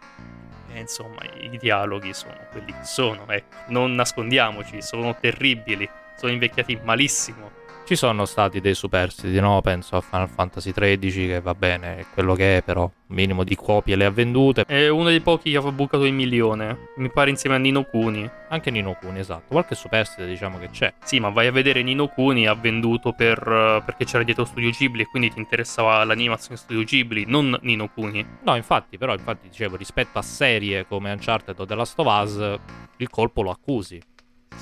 E 0.73 0.79
insomma, 0.79 1.25
i 1.40 1.59
dialoghi 1.59 2.14
sono 2.14 2.37
quelli 2.53 2.71
che 2.71 2.85
sono, 2.85 3.29
ecco. 3.29 3.57
Non 3.71 3.97
nascondiamoci, 3.97 4.81
sono 4.81 5.16
terribili, 5.21 5.88
sono 6.16 6.31
invecchiati 6.31 6.79
malissimo. 6.85 7.51
Ci 7.93 7.99
sono 7.99 8.25
stati 8.25 8.63
dei 8.63 8.73
superstiti, 8.73 9.39
no? 9.39 9.61
Penso 9.61 9.97
a 9.97 10.01
Final 10.01 10.27
Fantasy 10.27 10.73
XIII 10.73 11.27
che 11.27 11.41
va 11.43 11.55
bene, 11.55 11.99
è 11.99 12.07
quello 12.15 12.35
che 12.35 12.57
è, 12.57 12.63
però 12.63 12.85
un 12.85 13.15
minimo 13.15 13.45
di 13.45 13.55
copie 13.55 13.97
le 13.97 14.07
ha 14.07 14.11
vendute. 14.11 14.65
È 14.65 14.89
uno 14.89 15.11
dei 15.11 15.21
pochi 15.21 15.51
che 15.51 15.59
ha 15.59 15.71
bucato 15.71 16.07
il 16.07 16.15
milione, 16.15 16.89
mi 16.97 17.11
pare 17.11 17.29
insieme 17.29 17.57
a 17.57 17.59
Nino 17.59 17.85
Kuni. 17.85 18.27
Anche 18.49 18.71
Nino 18.71 18.97
Kuni, 18.99 19.19
esatto. 19.19 19.43
Qualche 19.49 19.75
superstite 19.75 20.27
diciamo 20.27 20.59
che 20.59 20.71
c'è. 20.71 20.95
Sì, 21.05 21.21
ma 21.21 21.29
vai 21.29 21.49
a 21.49 21.53
vedere 21.53 21.83
Nino 21.83 22.09
Kuni 22.09 22.47
ha 22.47 22.55
venduto 22.55 23.13
per, 23.13 23.83
perché 23.85 24.07
c'era 24.07 24.25
dietro 24.25 24.47
Studio 24.47 24.71
Ghibli 24.71 25.03
e 25.03 25.07
quindi 25.07 25.31
ti 25.31 25.39
interessava 25.39 26.03
l'animazione 26.03 26.57
Studio 26.57 26.85
Ghibli, 26.85 27.27
non 27.27 27.59
Nino 27.61 27.91
Kuni. 27.93 28.27
No, 28.45 28.57
infatti, 28.57 28.97
però, 28.97 29.13
infatti, 29.13 29.49
dicevo, 29.49 29.77
rispetto 29.77 30.19
a 30.19 30.23
serie 30.23 30.87
come 30.87 31.13
Uncharted 31.13 31.61
o 31.61 31.67
The 31.67 31.75
Last 31.75 31.99
of 31.99 32.07
Us, 32.07 32.59
il 32.97 33.11
colpo 33.11 33.43
lo 33.43 33.51
accusi. 33.51 34.01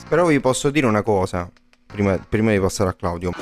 Però 0.09 0.27
vi 0.27 0.41
posso 0.41 0.71
dire 0.71 0.87
una 0.87 1.03
cosa, 1.03 1.49
prima, 1.91 2.17
prima 2.19 2.53
di 2.53 2.61
passare 2.61 2.91
a 2.91 2.95
Claudio. 2.95 3.33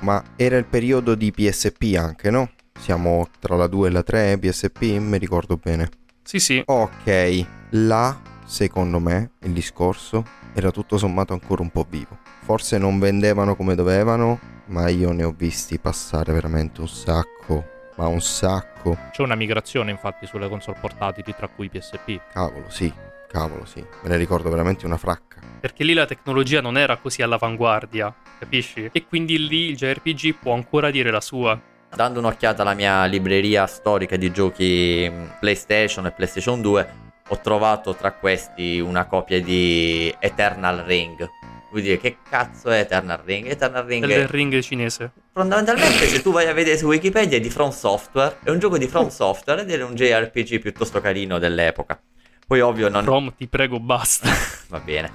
Ma 0.00 0.22
era 0.36 0.56
il 0.56 0.66
periodo 0.66 1.14
di 1.14 1.32
PSP 1.32 1.96
anche, 1.98 2.30
no? 2.30 2.50
Siamo 2.78 3.28
tra 3.38 3.56
la 3.56 3.66
2 3.66 3.88
e 3.88 3.90
la 3.90 4.02
3, 4.02 4.38
PSP, 4.38 4.82
mi 4.98 5.18
ricordo 5.18 5.56
bene. 5.56 5.88
Sì, 6.22 6.38
sì. 6.38 6.62
Ok, 6.66 7.46
là, 7.70 8.20
secondo 8.44 9.00
me, 9.00 9.32
il 9.40 9.52
discorso 9.52 10.24
era 10.54 10.70
tutto 10.70 10.98
sommato 10.98 11.32
ancora 11.32 11.62
un 11.62 11.70
po' 11.70 11.86
vivo. 11.88 12.18
Forse 12.42 12.78
non 12.78 12.98
vendevano 12.98 13.56
come 13.56 13.74
dovevano, 13.74 14.38
ma 14.66 14.88
io 14.88 15.12
ne 15.12 15.24
ho 15.24 15.34
visti 15.36 15.78
passare 15.78 16.32
veramente 16.32 16.80
un 16.80 16.88
sacco, 16.88 17.64
ma 17.96 18.06
un 18.06 18.20
sacco. 18.20 18.96
C'è 19.10 19.22
una 19.22 19.34
migrazione, 19.34 19.90
infatti, 19.90 20.26
sulle 20.26 20.48
console 20.48 20.78
portatili, 20.80 21.34
tra 21.34 21.48
cui 21.48 21.68
PSP. 21.68 22.20
Cavolo, 22.32 22.68
sì, 22.68 22.92
cavolo, 23.26 23.64
sì. 23.64 23.80
Me 23.80 24.08
ne 24.08 24.16
ricordo 24.16 24.48
veramente 24.48 24.86
una 24.86 24.96
fracca. 24.96 25.40
Perché 25.60 25.84
lì 25.84 25.94
la 25.94 26.06
tecnologia 26.06 26.60
non 26.60 26.78
era 26.78 26.96
così 26.96 27.22
all'avanguardia, 27.22 28.14
capisci? 28.38 28.88
E 28.92 29.06
quindi 29.06 29.46
lì 29.46 29.70
il 29.70 29.76
JRPG 29.76 30.34
può 30.40 30.54
ancora 30.54 30.90
dire 30.90 31.10
la 31.10 31.20
sua. 31.20 31.58
Dando 31.94 32.18
un'occhiata 32.18 32.62
alla 32.62 32.74
mia 32.74 33.04
libreria 33.06 33.66
storica 33.66 34.16
di 34.16 34.30
giochi 34.30 35.08
mh, 35.08 35.36
PlayStation 35.40 36.06
e 36.06 36.12
PlayStation 36.12 36.60
2, 36.60 36.88
ho 37.28 37.40
trovato 37.40 37.94
tra 37.94 38.12
questi 38.12 38.78
una 38.78 39.06
copia 39.06 39.40
di 39.40 40.14
Eternal 40.18 40.78
Ring. 40.78 41.28
Vuol 41.70 41.82
dire 41.82 41.98
che 41.98 42.18
cazzo 42.28 42.70
è 42.70 42.80
Eternal 42.80 43.20
Ring? 43.24 43.48
Eternal 43.48 43.84
Ring 43.84 44.06
è 44.08 44.26
ring 44.28 44.60
cinese. 44.60 45.10
fondamentalmente 45.32 46.06
se 46.06 46.22
tu 46.22 46.32
vai 46.32 46.46
a 46.46 46.52
vedere 46.52 46.78
su 46.78 46.86
Wikipedia 46.86 47.36
è 47.36 47.40
di 47.40 47.50
From 47.50 47.70
Software, 47.70 48.38
è 48.44 48.50
un 48.50 48.58
gioco 48.58 48.78
di 48.78 48.86
From 48.86 49.08
Software 49.08 49.62
ed 49.62 49.70
è 49.70 49.82
un 49.82 49.94
JRPG 49.94 50.60
piuttosto 50.60 51.00
carino 51.00 51.38
dell'epoca. 51.38 52.00
Poi 52.46 52.60
ovvio 52.60 52.88
non 52.88 53.02
From, 53.02 53.34
ti 53.34 53.48
prego, 53.48 53.80
basta. 53.80 54.28
va 54.70 54.78
bene. 54.78 55.10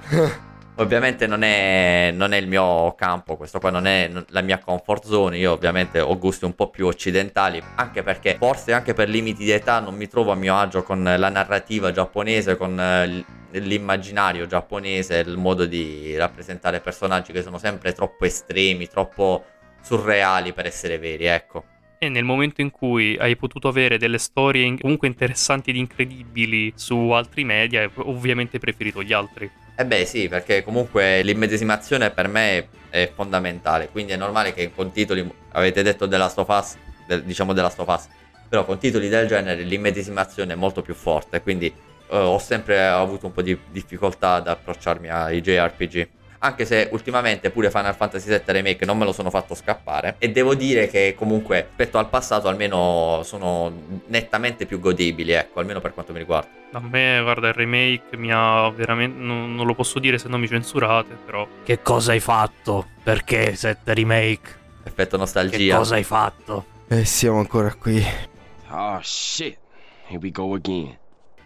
Ovviamente 0.76 1.26
non 1.26 1.42
è, 1.42 2.10
non 2.12 2.32
è 2.32 2.36
il 2.36 2.46
mio 2.46 2.94
campo, 2.94 3.36
questo 3.36 3.58
qua 3.58 3.70
non 3.70 3.86
è 3.86 4.10
la 4.28 4.42
mia 4.42 4.58
comfort 4.58 5.06
zone, 5.06 5.38
io 5.38 5.52
ovviamente 5.52 6.00
ho 6.00 6.18
gusti 6.18 6.44
un 6.44 6.54
po' 6.54 6.68
più 6.68 6.86
occidentali, 6.86 7.62
anche 7.76 8.02
perché 8.02 8.36
forse 8.38 8.74
anche 8.74 8.92
per 8.92 9.08
limiti 9.08 9.44
di 9.44 9.50
età 9.50 9.80
non 9.80 9.94
mi 9.94 10.08
trovo 10.08 10.32
a 10.32 10.34
mio 10.34 10.56
agio 10.56 10.82
con 10.82 11.02
la 11.02 11.28
narrativa 11.30 11.90
giapponese, 11.90 12.56
con 12.56 12.78
eh, 12.78 13.24
l'immaginario 13.60 14.46
giapponese, 14.46 15.18
il 15.18 15.38
modo 15.38 15.64
di 15.64 16.14
rappresentare 16.16 16.80
personaggi 16.80 17.32
che 17.32 17.42
sono 17.42 17.56
sempre 17.56 17.92
troppo 17.94 18.26
estremi, 18.26 18.88
troppo 18.88 19.44
surreali 19.80 20.52
per 20.52 20.66
essere 20.66 20.98
veri, 20.98 21.24
ecco. 21.26 21.64
E 22.02 22.08
nel 22.08 22.24
momento 22.24 22.60
in 22.60 22.72
cui 22.72 23.16
hai 23.16 23.36
potuto 23.36 23.68
avere 23.68 23.96
delle 23.96 24.18
storie 24.18 24.76
comunque 24.80 25.06
interessanti 25.06 25.70
ed 25.70 25.76
incredibili 25.76 26.72
su 26.74 26.96
altri 27.10 27.44
media, 27.44 27.82
hai 27.82 27.90
ovviamente 27.98 28.58
preferito 28.58 29.04
gli 29.04 29.12
altri. 29.12 29.48
Eh 29.76 29.86
beh 29.86 30.04
sì, 30.04 30.26
perché 30.26 30.64
comunque 30.64 31.22
l'immedesimazione 31.22 32.10
per 32.10 32.26
me 32.26 32.66
è 32.90 33.08
fondamentale, 33.14 33.88
quindi 33.88 34.10
è 34.10 34.16
normale 34.16 34.52
che 34.52 34.72
con 34.74 34.90
titoli, 34.90 35.24
avete 35.52 35.84
detto 35.84 36.06
della 36.06 36.24
Last 36.24 36.38
of 36.38 36.48
Us, 36.48 36.76
del- 37.06 37.22
diciamo 37.22 37.52
della 37.52 37.68
Last 37.68 37.78
of 37.78 37.86
Us, 37.86 38.08
però 38.48 38.64
con 38.64 38.78
titoli 38.78 39.08
del 39.08 39.28
genere 39.28 39.62
l'immedesimazione 39.62 40.54
è 40.54 40.56
molto 40.56 40.82
più 40.82 40.94
forte, 40.94 41.40
quindi 41.40 41.66
eh, 41.66 42.16
ho 42.16 42.40
sempre 42.40 42.84
avuto 42.84 43.26
un 43.26 43.32
po' 43.32 43.42
di 43.42 43.56
difficoltà 43.70 44.34
ad 44.34 44.48
approcciarmi 44.48 45.08
ai 45.08 45.40
JRPG. 45.40 46.08
Anche 46.44 46.64
se 46.64 46.88
ultimamente 46.90 47.50
pure 47.50 47.70
Final 47.70 47.94
Fantasy 47.94 48.28
VII 48.28 48.40
Remake 48.46 48.84
non 48.84 48.98
me 48.98 49.04
lo 49.04 49.12
sono 49.12 49.30
fatto 49.30 49.54
scappare. 49.54 50.16
E 50.18 50.30
devo 50.32 50.56
dire 50.56 50.88
che 50.88 51.14
comunque 51.16 51.66
rispetto 51.68 51.98
al 51.98 52.08
passato 52.08 52.48
almeno 52.48 53.20
sono 53.22 53.72
nettamente 54.06 54.66
più 54.66 54.80
godibili, 54.80 55.30
ecco, 55.32 55.60
almeno 55.60 55.80
per 55.80 55.94
quanto 55.94 56.12
mi 56.12 56.18
riguarda. 56.18 56.48
A 56.72 56.80
me, 56.80 57.20
guarda, 57.22 57.48
il 57.48 57.54
remake 57.54 58.16
mi 58.16 58.30
ha 58.32 58.68
veramente. 58.70 59.16
Non, 59.20 59.54
non 59.54 59.66
lo 59.66 59.74
posso 59.74 60.00
dire 60.00 60.18
se 60.18 60.26
non 60.28 60.40
mi 60.40 60.48
censurate, 60.48 61.14
però. 61.24 61.46
Che 61.62 61.80
cosa 61.80 62.10
hai 62.10 62.20
fatto? 62.20 62.88
Perché 63.04 63.54
7 63.54 63.94
remake? 63.94 64.58
Effetto 64.82 65.10
Che 65.10 65.16
nostalgia. 65.18 65.76
cosa 65.76 65.94
hai 65.94 66.02
fatto? 66.02 66.64
E 66.88 67.04
siamo 67.04 67.38
ancora 67.38 67.72
qui. 67.74 68.04
Oh 68.70 68.98
shit. 69.00 69.56
Here 70.08 70.18
we 70.20 70.30
go 70.32 70.54
again. 70.54 70.98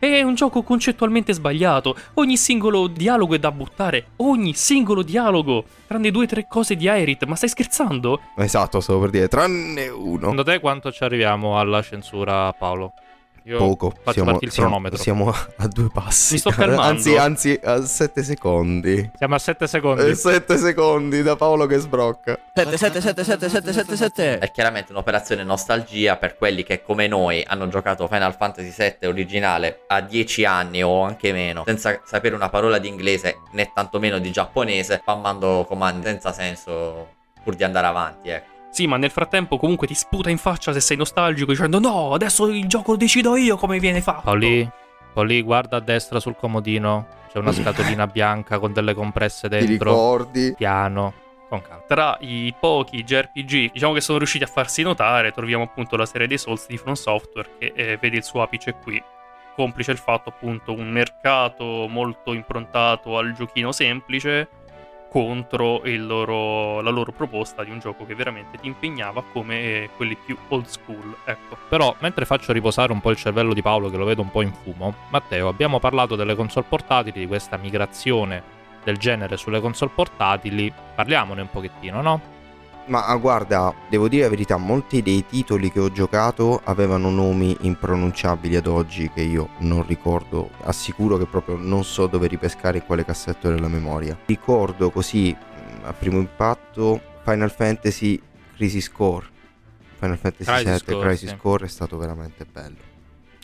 È 0.06 0.22
un 0.22 0.36
gioco 0.36 0.62
concettualmente 0.62 1.32
sbagliato. 1.32 1.96
Ogni 2.14 2.36
singolo 2.36 2.86
dialogo 2.86 3.34
è 3.34 3.40
da 3.40 3.50
buttare. 3.50 4.10
Ogni 4.18 4.54
singolo 4.54 5.02
dialogo. 5.02 5.64
Tranne 5.88 6.12
due 6.12 6.24
o 6.24 6.26
tre 6.28 6.46
cose 6.48 6.76
di 6.76 6.88
Aerith. 6.88 7.24
Ma 7.24 7.34
stai 7.34 7.48
scherzando? 7.48 8.20
Esatto, 8.36 8.78
stavo 8.78 9.00
per 9.00 9.10
dire, 9.10 9.26
tranne 9.26 9.88
uno. 9.88 10.20
Secondo 10.20 10.44
te 10.44 10.60
quanto 10.60 10.92
ci 10.92 11.02
arriviamo 11.02 11.58
alla 11.58 11.82
censura, 11.82 12.52
Paolo? 12.52 12.92
Io 13.46 13.58
Poco, 13.58 13.90
faccio 13.90 14.10
siamo, 14.10 14.30
partire 14.30 14.46
il 14.46 14.52
siamo- 14.52 14.68
cronometro. 14.70 14.98
siamo 14.98 15.30
a 15.58 15.68
due 15.68 15.88
passi. 15.92 16.32
Mi 16.32 16.38
sto 16.40 16.50
calmando. 16.50 16.82
Anzi, 16.82 17.16
anzi, 17.16 17.60
a 17.62 17.80
7 17.80 18.24
secondi. 18.24 19.08
Siamo 19.16 19.36
a 19.36 19.38
7 19.38 19.66
secondi. 19.68 20.14
7 20.16 20.58
secondi 20.58 21.22
da 21.22 21.36
Paolo 21.36 21.66
che 21.66 21.78
sbrocca. 21.78 22.36
7 22.52 22.76
7 22.76 23.00
7 23.00 23.22
7 23.24 23.48
7 23.48 23.72
7 23.72 23.96
7. 23.96 24.38
È 24.38 24.50
chiaramente 24.50 24.90
un'operazione 24.90 25.44
nostalgia 25.44 26.16
per 26.16 26.36
quelli 26.36 26.64
che 26.64 26.82
come 26.82 27.06
noi 27.06 27.44
hanno 27.46 27.68
giocato 27.68 28.08
Final 28.08 28.34
Fantasy 28.34 28.74
VII 28.76 29.08
originale 29.08 29.82
a 29.86 30.00
10 30.00 30.44
anni 30.44 30.82
o 30.82 31.02
anche 31.02 31.30
meno, 31.30 31.62
senza 31.64 32.00
sapere 32.04 32.34
una 32.34 32.48
parola 32.48 32.78
di 32.78 32.88
inglese 32.88 33.42
né 33.52 33.70
tantomeno 33.72 34.18
di 34.18 34.32
giapponese, 34.32 34.98
spammando 35.02 35.64
comandi 35.68 36.04
senza 36.04 36.32
senso 36.32 37.14
pur 37.44 37.54
di 37.54 37.62
andare 37.62 37.86
avanti, 37.86 38.28
ecco. 38.30 38.54
Sì, 38.76 38.86
ma 38.86 38.98
nel 38.98 39.10
frattempo 39.10 39.56
comunque 39.56 39.86
ti 39.86 39.94
sputa 39.94 40.28
in 40.28 40.36
faccia 40.36 40.70
se 40.70 40.80
sei 40.80 40.98
nostalgico 40.98 41.50
dicendo 41.50 41.78
no, 41.78 42.12
adesso 42.12 42.46
il 42.48 42.66
gioco 42.66 42.90
lo 42.90 42.98
decido 42.98 43.34
io 43.34 43.56
come 43.56 43.78
viene 43.78 44.02
fatto. 44.02 44.24
Paoli, 44.24 44.70
Paoli, 45.14 45.40
guarda 45.40 45.78
a 45.78 45.80
destra 45.80 46.20
sul 46.20 46.36
comodino. 46.36 47.06
C'è 47.32 47.38
una 47.38 47.52
scatolina 47.52 48.04
bianca 48.12 48.58
con 48.58 48.74
delle 48.74 48.92
compresse 48.92 49.48
Ti 49.48 49.56
dentro. 49.56 49.88
ricordi? 49.92 50.52
Piano. 50.54 51.14
Con 51.48 51.62
calma. 51.62 51.84
Tra 51.88 52.18
i 52.20 52.54
pochi 52.60 53.02
JRPG, 53.02 53.72
diciamo 53.72 53.94
che 53.94 54.02
sono 54.02 54.18
riusciti 54.18 54.44
a 54.44 54.46
farsi 54.46 54.82
notare, 54.82 55.32
troviamo 55.32 55.64
appunto 55.64 55.96
la 55.96 56.04
serie 56.04 56.26
dei 56.26 56.36
Souls 56.36 56.66
di 56.66 56.76
From 56.76 56.92
Software 56.92 57.48
che 57.58 57.72
eh, 57.74 57.96
vede 57.98 58.18
il 58.18 58.24
suo 58.24 58.42
apice 58.42 58.74
qui. 58.82 59.02
Complice 59.54 59.92
il 59.92 59.96
fatto 59.96 60.28
appunto 60.28 60.74
un 60.74 60.90
mercato 60.90 61.86
molto 61.88 62.34
improntato 62.34 63.16
al 63.16 63.32
giochino 63.32 63.72
semplice 63.72 64.48
contro 65.08 65.80
loro- 65.84 66.80
la 66.80 66.90
loro 66.90 67.12
proposta 67.12 67.64
di 67.64 67.70
un 67.70 67.78
gioco 67.78 68.04
che 68.04 68.14
veramente 68.14 68.58
ti 68.58 68.66
impegnava 68.66 69.22
come 69.32 69.88
quelli 69.96 70.16
più 70.16 70.36
old 70.48 70.66
school. 70.66 71.16
Ecco. 71.24 71.56
Però, 71.68 71.94
mentre 72.00 72.24
faccio 72.24 72.52
riposare 72.52 72.92
un 72.92 73.00
po' 73.00 73.10
il 73.10 73.16
cervello 73.16 73.54
di 73.54 73.62
Paolo, 73.62 73.90
che 73.90 73.96
lo 73.96 74.04
vedo 74.04 74.22
un 74.22 74.30
po' 74.30 74.42
in 74.42 74.52
fumo, 74.52 74.94
Matteo, 75.10 75.48
abbiamo 75.48 75.78
parlato 75.78 76.16
delle 76.16 76.34
console 76.34 76.66
portatili, 76.68 77.20
di 77.20 77.26
questa 77.26 77.56
migrazione 77.56 78.54
del 78.84 78.96
genere 78.98 79.36
sulle 79.36 79.60
console 79.60 79.90
portatili. 79.94 80.72
Parliamone 80.94 81.40
un 81.40 81.50
pochettino, 81.50 82.02
no? 82.02 82.34
Ma 82.88 83.04
ah, 83.04 83.16
guarda, 83.16 83.74
devo 83.90 84.08
dire 84.08 84.22
la 84.22 84.28
verità, 84.28 84.56
molti 84.58 85.02
dei 85.02 85.26
titoli 85.26 85.72
che 85.72 85.80
ho 85.80 85.90
giocato 85.90 86.60
avevano 86.62 87.10
nomi 87.10 87.56
impronunciabili 87.62 88.54
ad 88.54 88.68
oggi 88.68 89.10
che 89.10 89.22
io 89.22 89.48
non 89.58 89.84
ricordo. 89.84 90.50
Assicuro 90.62 91.16
che 91.16 91.26
proprio 91.26 91.56
non 91.56 91.82
so 91.82 92.06
dove 92.06 92.28
ripescare 92.28 92.78
in 92.78 92.86
quale 92.86 93.04
cassetto 93.04 93.48
della 93.48 93.66
memoria. 93.66 94.16
Ricordo 94.26 94.90
così, 94.90 95.32
mh, 95.32 95.84
a 95.84 95.92
primo 95.92 96.18
impatto, 96.18 97.00
Final 97.24 97.50
Fantasy 97.50 98.22
Crisis 98.54 98.92
Core. 98.92 99.26
Final 99.98 100.18
Fantasy 100.18 100.44
Crisis 100.44 100.84
VII 100.84 100.94
Core, 100.94 101.06
Crisis 101.08 101.30
sì. 101.30 101.36
Core 101.36 101.64
è 101.64 101.68
stato 101.68 101.96
veramente 101.96 102.46
bello. 102.50 102.94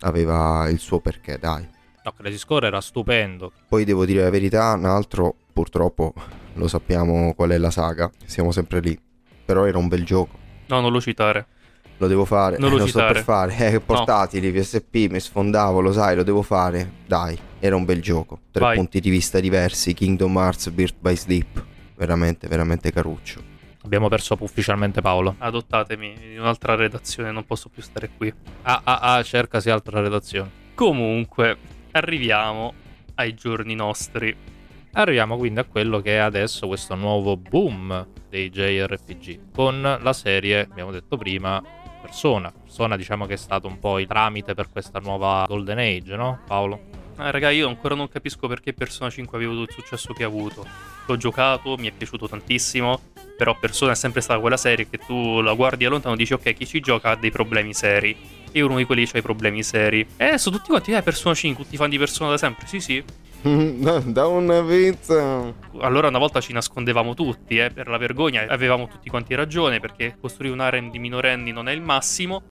Aveva 0.03 0.69
il 0.69 0.79
suo 0.79 1.01
perché, 1.01 1.37
dai. 1.39 1.69
No, 2.05 2.13
Crisis 2.13 2.45
Core 2.45 2.69
era 2.69 2.81
stupendo. 2.81 3.51
Poi 3.69 3.85
devo 3.85 4.05
dire 4.05 4.23
la 4.23 4.31
verità, 4.31 4.73
un 4.75 4.85
altro, 4.85 5.35
purtroppo 5.53 6.15
lo 6.55 6.69
sappiamo 6.69 7.35
qual 7.35 7.51
è 7.51 7.59
la 7.59 7.71
saga, 7.71 8.09
siamo 8.25 8.53
sempre 8.53 8.79
lì. 8.79 8.97
Però 9.53 9.67
era 9.67 9.77
un 9.77 9.87
bel 9.87 10.03
gioco. 10.03 10.39
No, 10.69 10.81
non 10.81 10.91
lo 10.91 10.99
citare. 10.99 11.45
Lo 11.99 12.07
devo 12.07 12.25
fare, 12.25 12.57
Non 12.57 12.71
lo 12.71 12.79
sto 12.81 12.87
citare. 12.87 13.13
per 13.13 13.23
fare. 13.23 13.55
Eh, 13.59 13.81
portatili, 13.81 14.51
PSP, 14.51 15.11
mi 15.11 15.21
sfondavo, 15.21 15.83
lo 15.83 15.93
sai, 15.93 16.17
lo 16.17 16.23
devo 16.23 16.41
fare. 16.41 16.91
Dai, 17.07 17.39
era 17.59 17.77
un 17.77 17.85
bel 17.85 18.01
gioco. 18.01 18.41
Tre 18.51 18.63
Vai. 18.65 18.77
punti 18.77 18.99
di 18.99 19.11
vista 19.11 19.41
diversi, 19.41 19.93
Kingdom 19.93 20.35
Hearts, 20.35 20.71
Birth 20.71 20.95
by 21.01 21.15
Sleep. 21.15 21.65
Veramente, 21.97 22.49
veramente 22.49 22.91
caruccio. 22.91 23.43
Abbiamo 23.85 24.09
perso 24.09 24.39
ufficialmente 24.41 25.03
Paolo. 25.03 25.35
Adottatemi 25.37 26.15
in 26.33 26.41
un'altra 26.41 26.75
redazione, 26.75 27.31
non 27.31 27.45
posso 27.45 27.69
più 27.69 27.83
stare 27.83 28.09
qui. 28.17 28.33
Ah, 28.63 28.81
ah, 28.85 29.17
ah, 29.17 29.23
cercasi 29.23 29.69
altra 29.69 30.01
redazione. 30.01 30.51
Comunque, 30.73 31.59
arriviamo 31.91 32.73
ai 33.17 33.35
giorni 33.35 33.75
nostri. 33.75 34.35
Arriviamo 34.93 35.37
quindi 35.37 35.61
a 35.61 35.65
quello 35.65 36.01
che 36.01 36.15
è 36.15 36.21
adesso 36.21 36.67
questo 36.69 36.95
nuovo 36.95 37.37
boom 37.37 38.07
dei 38.33 38.49
JRPG 38.49 39.53
con 39.55 39.99
la 40.01 40.13
serie, 40.15 40.61
abbiamo 40.61 40.91
detto 40.91 41.19
prima, 41.19 41.63
Persona. 42.01 42.51
Persona 42.51 42.97
diciamo 42.97 43.27
che 43.27 43.35
è 43.35 43.37
stato 43.37 43.67
un 43.69 43.79
po' 43.79 43.99
il 43.99 44.07
tramite 44.07 44.55
per 44.55 44.71
questa 44.73 45.01
nuova 45.01 45.45
Golden 45.47 45.79
Age, 45.79 46.17
no 46.17 46.41
Paolo? 46.47 46.81
Ah, 47.17 47.31
raga, 47.31 47.51
io 47.51 47.69
ancora 47.69 47.95
non 47.95 48.09
capisco 48.09 48.49
perché 48.49 48.73
Persona 48.73 49.11
5 49.11 49.37
abbia 49.37 49.51
avuto 49.51 49.69
il 49.69 49.77
successo 49.77 50.15
che 50.15 50.25
ha 50.25 50.29
avuto. 50.29 50.67
L'ho 51.07 51.17
giocato, 51.19 51.77
mi 51.77 51.89
è 51.89 51.91
piaciuto 51.91 52.27
tantissimo, 52.27 52.99
però 53.37 53.55
Persona 53.59 53.93
è 53.93 53.95
sempre 53.95 54.23
stata 54.23 54.41
quella 54.41 54.57
serie 54.57 54.89
che 54.89 54.97
tu 54.97 55.43
la 55.43 55.53
guardi 55.53 55.85
da 55.85 55.91
lontano 55.91 56.15
e 56.15 56.17
dici 56.17 56.33
ok, 56.33 56.55
chi 56.55 56.67
ci 56.67 56.81
gioca 56.81 57.11
ha 57.11 57.17
dei 57.17 57.31
problemi 57.31 57.75
seri. 57.75 58.17
Io 58.53 58.67
uno 58.67 58.79
di 58.79 58.87
quelli 58.87 59.05
che 59.05 59.19
ha 59.19 59.21
i 59.21 59.23
problemi 59.23 59.63
seri. 59.63 60.07
E 60.17 60.25
adesso 60.25 60.51
tutti 60.51 60.69
quanti, 60.69 60.93
eh, 60.93 61.03
Persona 61.03 61.35
5, 61.35 61.65
tutti 61.65 61.77
fan 61.77 61.91
di 61.91 61.99
Persona 61.99 62.31
da 62.31 62.39
sempre. 62.39 62.67
Sì, 62.67 62.81
sì. 62.81 63.05
da 64.05 64.27
una 64.27 64.63
pizza. 64.63 65.53
Allora 65.81 66.09
una 66.09 66.19
volta 66.19 66.41
ci 66.41 66.53
nascondevamo 66.53 67.15
tutti, 67.15 67.59
eh, 67.59 67.71
per 67.71 67.89
la 67.89 67.99
vergogna. 67.99 68.47
Avevamo 68.49 68.87
tutti 68.87 69.09
quanti 69.09 69.35
ragione, 69.35 69.81
perché 69.81 70.17
costruire 70.21 70.55
un 70.55 70.61
harem 70.61 70.91
di 70.91 70.99
minorenni 70.99 71.51
non 71.51 71.69
è 71.69 71.73
il 71.73 71.83
massimo. 71.83 72.45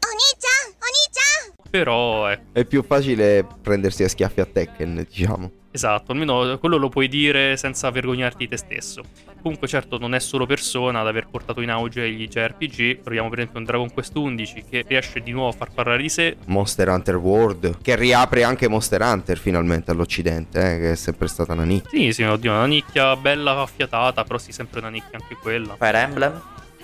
Però, 1.70 2.28
ecco. 2.28 2.44
È 2.52 2.66
più 2.66 2.84
facile 2.84 3.48
prendersi 3.62 4.04
a 4.04 4.10
schiaffi 4.10 4.42
a 4.42 4.46
Tekken, 4.46 5.06
diciamo. 5.10 5.52
Esatto, 5.72 6.12
almeno 6.12 6.58
quello 6.60 6.76
lo 6.76 6.90
puoi 6.90 7.08
dire 7.08 7.56
senza 7.56 7.90
vergognarti 7.90 8.40
di 8.40 8.50
te 8.50 8.58
stesso. 8.58 9.04
Comunque, 9.42 9.68
certo, 9.68 9.98
non 9.98 10.14
è 10.14 10.20
solo 10.20 10.46
Persona 10.46 11.00
ad 11.00 11.08
aver 11.08 11.28
portato 11.30 11.62
in 11.62 11.70
auge 11.70 12.12
gli 12.12 12.28
JRPG. 12.28 13.02
Troviamo 13.02 13.30
per 13.30 13.40
esempio 13.40 13.60
un 13.60 13.66
Dragon 13.66 13.92
Quest 13.92 14.16
11 14.16 14.64
che 14.70 14.86
riesce 14.88 15.20
di 15.22 15.32
nuovo 15.32 15.50
a 15.50 15.54
far 15.54 15.72
parlare 15.74 16.02
di 16.02 16.10
sé. 16.10 16.38
Monster 16.46 16.90
Hunter 16.90 17.16
World, 17.16 17.78
che 17.82 17.96
riapre 17.96 18.44
anche 18.44 18.68
Monster 18.68 19.02
Hunter 19.02 19.38
finalmente 19.38 19.92
all'Occidente, 19.92 20.60
eh, 20.60 20.78
che 20.78 20.92
è 20.92 20.96
sempre 20.96 21.28
stata 21.28 21.54
una 21.54 21.64
nicchia. 21.64 21.90
Sì, 21.90 22.14
sì, 22.14 22.24
oddio, 22.24 22.52
una 22.52 22.66
nicchia 22.66 23.16
bella 23.16 23.60
affiatata, 23.60 24.24
però 24.24 24.38
sì, 24.38 24.52
sempre 24.52 24.80
una 24.80 24.90
nicchia 24.90 25.18
anche 25.20 25.36
quella. 25.36 25.76
Fire 25.78 25.98
Emblem? 26.00 26.42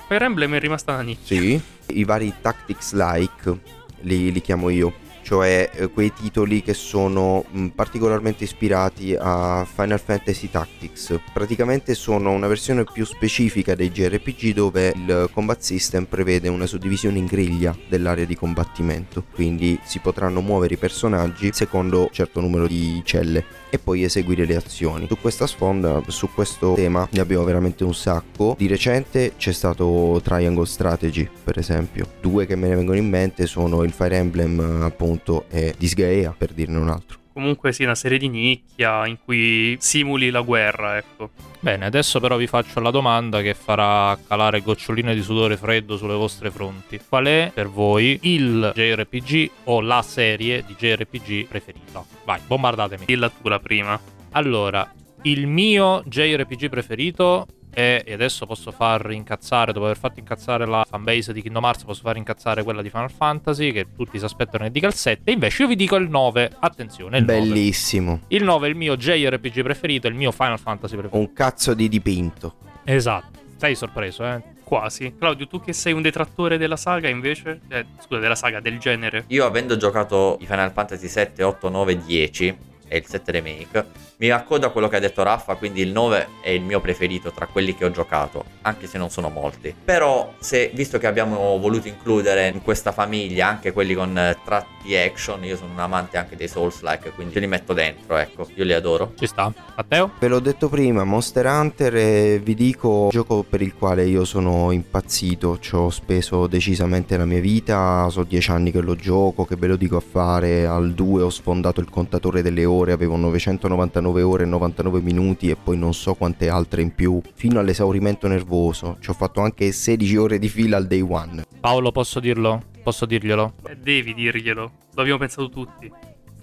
Fire 0.08 0.26
Emblem 0.26 0.56
è 0.56 0.60
rimasta 0.60 0.94
una 0.94 1.02
nicchia. 1.02 1.40
Sì, 1.40 1.62
i 1.88 2.04
vari 2.04 2.34
tactics 2.42 2.94
like 2.94 3.76
li, 4.02 4.32
li 4.32 4.42
chiamo 4.42 4.70
io, 4.70 4.94
cioè 5.28 5.70
eh, 5.74 5.90
quei 5.90 6.14
titoli 6.14 6.62
che 6.64 6.74
sono 6.74 7.44
mh, 7.52 7.66
particolarmente 7.76 8.46
ispirati 8.46 9.14
a 9.14 9.68
Final 9.70 10.00
Fantasy 10.00 10.50
Tactics. 10.50 11.20
Praticamente 11.34 11.96
sono 11.96 12.32
una 12.32 12.48
versione 12.48 12.86
più 12.86 13.04
specifica 13.04 13.76
dei 13.76 13.92
JRPG 13.92 14.54
dove 14.54 14.94
il 14.96 15.30
combat 15.34 15.60
system 15.60 16.06
prevede 16.06 16.48
una 16.48 16.66
suddivisione 16.66 17.18
in 17.18 17.26
griglia 17.26 17.76
dell'area 17.90 18.24
di 18.24 18.38
combattimento, 18.38 19.26
quindi 19.34 19.78
si 19.84 20.00
potranno 20.00 20.40
muovere 20.40 20.76
i 20.76 20.78
personaggi 20.78 21.50
secondo 21.52 22.04
un 22.04 22.10
certo 22.14 22.40
numero 22.40 22.66
di 22.66 23.02
celle 23.04 23.44
e 23.70 23.80
poi 23.80 24.04
eseguire 24.04 24.46
le 24.46 24.56
azioni. 24.56 25.08
Su 25.08 25.18
questa 25.20 25.48
sponda, 25.48 26.02
su 26.08 26.30
questo 26.34 26.74
tema 26.74 27.08
ne 27.12 27.20
abbiamo 27.20 27.44
veramente 27.44 27.84
un 27.84 27.94
sacco. 27.94 28.56
Di 28.58 28.68
recente 28.68 29.34
c'è 29.38 29.52
stato 29.52 30.20
Triangle 30.24 30.66
Strategy, 30.66 31.28
per 31.44 31.58
esempio. 31.58 32.08
Due 32.22 32.46
che 32.46 32.56
me 32.56 32.68
ne 32.68 32.76
vengono 32.76 32.98
in 32.98 33.10
mente 33.10 33.46
sono 33.46 33.84
il 33.84 33.92
Fire 33.92 34.18
Emblem 34.18 34.82
appunto 34.84 35.46
e 35.50 35.74
Disgaea, 35.78 36.34
per 36.38 36.54
dirne 36.54 36.78
un 36.78 36.90
altro. 36.90 37.18
Comunque 37.38 37.72
sì, 37.72 37.84
una 37.84 37.94
serie 37.94 38.18
di 38.18 38.30
nicchia 38.30 39.06
in 39.06 39.20
cui 39.24 39.78
simuli 39.80 40.32
la 40.32 40.42
guerra, 40.42 40.98
ecco. 40.98 41.30
Bene, 41.60 41.86
adesso 41.86 42.20
però 42.20 42.36
vi 42.36 42.48
faccio 42.48 42.80
la 42.80 42.90
domanda 42.90 43.44
che 43.44 43.54
farà 43.54 44.18
calare 44.28 44.62
goccioline 44.62 45.14
di 45.14 45.22
sudore 45.22 45.56
freddo 45.56 45.98
sulle 45.98 46.16
vostre 46.16 46.50
fronti. 46.50 47.00
Qual 47.08 47.26
è 47.26 47.52
per 47.54 47.70
voi 47.70 48.18
il 48.24 48.72
JRPG 48.74 49.52
o 49.66 49.82
la 49.82 50.02
serie 50.02 50.64
di 50.66 50.76
JRPG 50.76 51.46
preferita? 51.46 52.17
Vai, 52.28 52.42
bombardatemi. 52.46 53.06
Dilla 53.06 53.30
tu 53.30 53.48
la 53.48 53.58
prima. 53.62 53.98
Allora, 54.32 54.92
il 55.22 55.48
mio 55.48 56.04
JRPG 56.06 56.68
preferito 56.68 57.48
è, 57.70 58.04
e 58.06 58.12
adesso 58.12 58.46
posso 58.46 58.72
far 58.72 59.12
incazzare, 59.12 59.72
dopo 59.72 59.86
aver 59.86 59.98
fatto 59.98 60.20
incazzare 60.20 60.66
la 60.66 60.86
fanbase 60.86 61.32
di 61.32 61.42
Kingdom 61.42 61.64
Hearts, 61.64 61.86
posso 61.86 62.02
far 62.02 62.18
incazzare 62.18 62.64
quella 62.64 62.82
di 62.82 62.90
Final 62.90 63.10
Fantasy, 63.10 63.72
che 63.72 63.94
tutti 63.96 64.20
si 64.20 64.26
aspettano 64.26 64.66
che 64.66 64.72
dica 64.72 64.88
il 64.88 64.94
7, 64.94 65.32
invece 65.32 65.62
io 65.62 65.70
vi 65.70 65.78
dico 65.78 65.96
il 65.96 66.10
9, 66.10 66.52
attenzione, 66.60 67.20
il 67.20 67.24
9. 67.24 67.40
Bellissimo. 67.40 68.20
Il 68.28 68.44
9 68.44 68.68
è 68.68 68.70
il 68.72 68.76
mio 68.76 68.98
JRPG 68.98 69.62
preferito, 69.62 70.08
è 70.08 70.10
il 70.10 70.18
mio 70.18 70.34
Final 70.34 70.60
Fantasy 70.60 70.98
preferito. 70.98 71.18
Un 71.18 71.32
cazzo 71.32 71.74
di 71.74 71.88
dipinto. 71.88 72.56
Esatto. 72.84 73.40
Sei 73.56 73.74
sorpreso, 73.74 74.26
eh? 74.26 74.42
Quasi. 74.68 75.16
Claudio, 75.18 75.48
tu 75.48 75.62
che 75.62 75.72
sei 75.72 75.94
un 75.94 76.02
detrattore 76.02 76.58
della 76.58 76.76
saga 76.76 77.08
invece? 77.08 77.62
Eh, 77.70 77.86
scusa, 78.02 78.20
della 78.20 78.36
saga, 78.36 78.60
del 78.60 78.80
genere. 78.80 79.24
Io 79.28 79.46
avendo 79.46 79.78
giocato 79.78 80.36
i 80.42 80.46
Final 80.46 80.74
Fantasy 80.74 81.08
7, 81.08 81.42
8, 81.42 81.70
9, 81.70 82.04
10 82.04 82.58
e 82.88 82.98
il 82.98 83.06
7 83.06 83.32
remake, 83.32 83.86
mi 84.20 84.30
accodo 84.30 84.66
a 84.66 84.70
quello 84.72 84.88
che 84.88 84.96
ha 84.96 85.00
detto 85.00 85.22
Raffa, 85.22 85.56
quindi 85.56 85.82
il 85.82 85.92
9 85.92 86.28
è 86.42 86.50
il 86.50 86.64
mio 86.64 86.80
preferito 86.80 87.32
tra 87.32 87.46
quelli 87.46 87.76
che 87.76 87.86
ho 87.86 87.92
giocato, 87.92 88.46
anche 88.62 88.88
se 88.88 88.98
non 88.98 89.10
sono 89.10 89.30
molti. 89.30 89.76
Però, 89.84 90.34
se, 90.40 90.72
visto 90.74 90.98
che 90.98 91.06
abbiamo 91.06 91.58
voluto 91.60 91.88
includere 91.88 92.48
in 92.48 92.64
questa 92.64 92.92
famiglia 92.92 93.48
anche 93.48 93.72
quelli 93.72 93.94
con 93.94 94.18
eh, 94.18 94.38
tratti 94.44 94.96
action, 94.96 95.44
io 95.44 95.56
sono 95.56 95.72
un 95.72 95.80
amante 95.80 96.18
anche 96.18 96.36
dei 96.36 96.48
Souls-like, 96.48 97.12
quindi 97.12 97.40
li 97.40 97.48
metto 97.48 97.74
dentro, 97.74 98.18
ecco, 98.18 98.48
io 98.56 98.64
li 98.64 98.74
adoro. 98.74 99.14
Ci 99.18 99.28
sta. 99.28 99.54
Matteo? 99.76 100.12
Ve 100.20 100.28
l'ho 100.28 100.40
detto 100.40 100.70
prima, 100.70 101.04
Monster 101.04 101.46
Hunter 101.46 101.96
e 101.96 102.42
vi 102.44 102.56
dico 102.56 103.04
un 103.04 103.10
gioco 103.10 103.44
per 103.44 103.62
il 103.62 103.76
quale 103.76 104.06
io 104.06 104.26
sono 104.26 104.72
impazzito, 104.72 105.60
ci 105.60 105.76
ho 105.76 105.90
speso 105.90 106.48
decisamente 106.48 107.18
la 107.18 107.26
mia 107.26 107.40
vita, 107.40 108.08
so 108.10 108.24
10 108.24 108.52
anni 108.52 108.72
che 108.72 108.82
lo 108.82 108.96
gioco, 108.96 109.46
che 109.46 109.56
ve 109.56 109.68
lo 109.68 109.76
dico 109.76 109.98
a 109.98 110.02
fare, 110.02 110.66
al 110.66 110.94
2 110.94 111.22
ho 111.22 111.30
sfondato 111.30 111.80
il 111.80 111.90
contatore 111.90 112.42
delle 112.42 112.66
ore, 112.66 112.77
avevo 112.86 113.16
999 113.18 114.22
ore 114.22 114.44
e 114.44 114.48
99 114.48 115.02
minuti 115.02 115.50
e 115.50 115.56
poi 115.56 115.78
non 115.78 115.94
so 115.94 116.14
quante 116.14 116.50
altre 116.50 116.82
in 116.82 116.94
più, 116.94 117.22
fino 117.34 117.60
all'esaurimento 117.60 118.28
nervoso, 118.28 118.98
ci 119.00 119.10
ho 119.10 119.14
fatto 119.14 119.42
anche 119.42 119.72
16 119.72 120.16
ore 120.18 120.40
di 120.40 120.50
fila 120.50 120.78
al 120.78 120.88
day 120.88 121.02
one. 121.02 121.46
Paolo, 121.60 121.92
posso 121.92 122.20
dirlo? 122.20 122.62
Posso 122.84 123.06
dirglielo? 123.06 123.54
Eh, 123.68 123.76
devi 123.76 124.14
dirglielo. 124.14 124.72
Lo 124.94 125.02
abbiamo 125.02 125.20
pensato 125.20 125.50
tutti. 125.50 125.92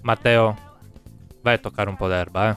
Matteo, 0.02 0.56
vai 1.42 1.54
a 1.54 1.58
toccare 1.58 1.88
un 1.88 1.96
po' 1.96 2.08
d'erba, 2.08 2.50
eh. 2.50 2.56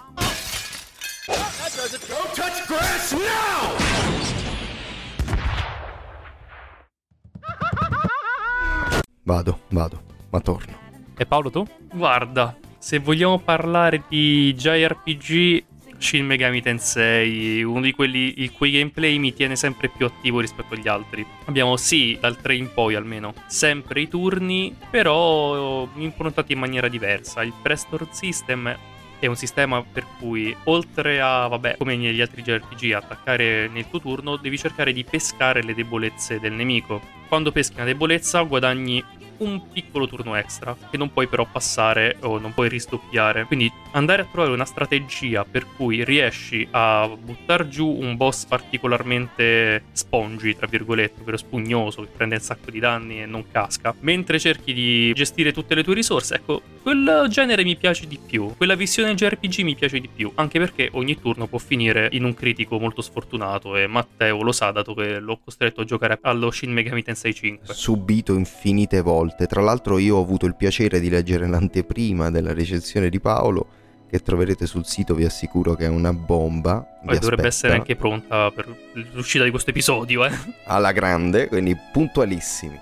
Vado, 9.24 9.60
vado, 9.70 10.02
ma 10.30 10.40
torno. 10.40 10.74
E 11.18 11.26
Paolo, 11.26 11.50
tu? 11.50 11.66
Guarda, 11.94 12.56
se 12.78 13.00
vogliamo 13.00 13.40
parlare 13.40 14.04
di 14.08 14.54
JRPG, 14.54 15.64
Shin 15.98 16.26
Megami 16.26 16.62
Tensei, 16.62 17.64
uno 17.64 17.82
di 17.82 17.92
quelli 17.92 18.36
il 18.38 18.52
cui 18.52 18.72
gameplay 18.72 19.18
mi 19.18 19.34
tiene 19.34 19.56
sempre 19.56 19.90
più 19.90 20.06
attivo 20.06 20.40
rispetto 20.40 20.76
agli 20.76 20.88
altri. 20.88 21.26
Abbiamo 21.46 21.76
sì, 21.76 22.18
dal 22.20 22.40
3 22.40 22.56
in 22.56 22.72
poi 22.74 22.96
almeno, 22.96 23.34
sempre 23.48 24.02
i 24.02 24.08
turni, 24.08 24.76
però 24.92 25.88
improntati 25.96 26.54
in 26.54 26.60
maniera 26.60 26.88
diversa. 26.88 27.44
Il 27.44 27.54
Prestore 27.62 28.08
System 28.12 28.78
è 29.20 29.26
un 29.26 29.36
sistema 29.36 29.82
per 29.82 30.06
cui 30.20 30.56
oltre 30.66 31.20
a, 31.20 31.48
vabbè, 31.48 31.78
come 31.78 31.96
negli 31.96 32.22
altri 32.22 32.44
JRPG, 32.44 32.92
attaccare 32.92 33.68
nel 33.68 33.90
tuo 33.90 34.00
turno, 34.00 34.36
devi 34.36 34.58
cercare 34.58 34.94
di 34.94 35.04
pescare 35.04 35.64
le 35.64 35.74
debolezze 35.74 36.40
del 36.40 36.54
nemico. 36.54 37.02
Quando 37.28 37.52
peschi 37.52 37.76
una 37.76 37.86
debolezza 37.86 38.42
guadagni 38.42 39.04
un 39.40 39.62
piccolo 39.72 40.08
turno 40.08 40.36
extra 40.36 40.76
che 40.90 40.98
non 40.98 41.12
puoi 41.12 41.28
però 41.28 41.46
passare 41.50 42.18
o 42.22 42.40
non 42.40 42.54
puoi 42.54 42.70
risdoppiare. 42.70 43.46
Quindi 43.46 43.72
andare 43.92 44.24
a 44.24 44.26
trovare 44.26 44.54
una 44.54 44.66
strategia 44.66 45.44
per 45.44 45.66
cui 45.76 46.04
riesci 46.04 46.68
a 46.72 47.08
buttare 47.08 47.68
giù 47.68 47.88
un 47.88 48.16
boss 48.16 48.46
particolarmente 48.46 49.84
spongy, 49.92 50.56
tra 50.56 50.68
virgolette, 50.68 51.22
ovvero 51.22 51.38
spugnoso, 51.38 52.02
che 52.02 52.10
prende 52.16 52.36
un 52.36 52.42
sacco 52.42 52.72
di 52.72 52.80
danni 52.80 53.22
e 53.22 53.26
non 53.26 53.46
casca, 53.52 53.94
mentre 54.00 54.40
cerchi 54.40 54.74
di 54.74 55.12
gestire 55.14 55.52
tutte 55.52 55.76
le 55.76 55.84
tue 55.84 55.94
risorse, 55.94 56.36
ecco, 56.36 56.62
quel 56.82 57.26
genere 57.30 57.64
mi 57.64 57.76
piace 57.76 58.08
di 58.08 58.20
più. 58.24 58.54
Quella 58.56 58.76
visione 58.76 59.14
JRPG 59.14 59.62
mi 59.62 59.76
piace 59.76 60.00
di 60.00 60.10
più, 60.14 60.32
anche 60.36 60.60
perché 60.60 60.90
ogni 60.94 61.20
turno 61.20 61.48
può 61.48 61.58
finire 61.58 62.10
in 62.12 62.24
un 62.24 62.34
critico 62.34 62.80
molto 62.80 63.02
sfortunato 63.02 63.76
e 63.76 63.88
Matteo 63.88 64.42
lo 64.42 64.52
sa 64.52 64.72
dato 64.72 64.94
che 64.94 65.20
l'ho 65.20 65.40
costretto 65.44 65.82
a 65.82 65.84
giocare 65.84 66.18
allo 66.22 66.52
Shin 66.52 66.72
Megami 66.72 67.04
Tensei 67.04 67.34
5. 67.34 67.74
subito 67.74 68.34
infinite 68.34 69.02
volte. 69.02 69.48
Tra 69.48 69.62
l'altro 69.62 69.98
io 69.98 70.18
ho 70.18 70.22
avuto 70.22 70.46
il 70.46 70.56
piacere 70.56 71.00
di 71.00 71.10
leggere 71.10 71.48
l'anteprima 71.48 72.30
della 72.30 72.54
recensione 72.54 73.10
di 73.10 73.20
Paolo 73.20 73.68
che 74.10 74.20
troverete 74.20 74.66
sul 74.66 74.86
sito, 74.86 75.14
vi 75.14 75.26
assicuro 75.26 75.76
che 75.76 75.86
è 75.86 75.90
una 75.90 76.14
bomba. 76.14 76.78
Poi 77.04 77.20
dovrebbe 77.20 77.26
aspetta 77.26 77.48
essere 77.48 77.74
anche 77.74 77.96
pronta 77.96 78.52
per 78.52 78.68
l'uscita 79.14 79.44
di 79.44 79.50
questo 79.50 79.70
episodio, 79.72 80.26
eh. 80.26 80.32
alla 80.66 80.92
grande, 80.92 81.48
quindi 81.48 81.76
puntualissimi. 81.92 82.80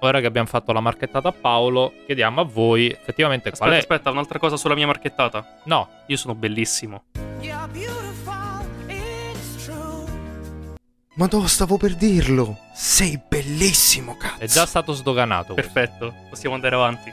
Ora 0.00 0.18
che 0.20 0.26
abbiamo 0.26 0.48
fatto 0.48 0.72
la 0.72 0.80
marchettata 0.80 1.28
a 1.28 1.32
Paolo, 1.32 1.92
chiediamo 2.06 2.40
a 2.40 2.44
voi 2.44 2.90
effettivamente 2.90 3.50
qual 3.52 3.70
Aspetta, 3.70 3.74
è. 3.74 3.78
aspetta, 3.94 4.10
un'altra 4.10 4.38
cosa 4.40 4.56
sulla 4.56 4.74
mia 4.74 4.86
marchettata. 4.86 5.58
No, 5.64 5.88
Io 6.06 6.16
sono 6.16 6.34
bellissimo. 6.34 7.04
Ma 11.14 11.28
no, 11.30 11.46
stavo 11.46 11.76
per 11.76 11.94
dirlo. 11.94 12.58
Sei 12.74 13.20
bellissimo, 13.28 14.16
cazzo. 14.16 14.40
è 14.40 14.46
già 14.46 14.64
stato 14.66 14.92
sdoganato. 14.92 15.54
Perfetto, 15.54 16.14
possiamo 16.30 16.54
andare 16.54 16.74
avanti. 16.74 17.12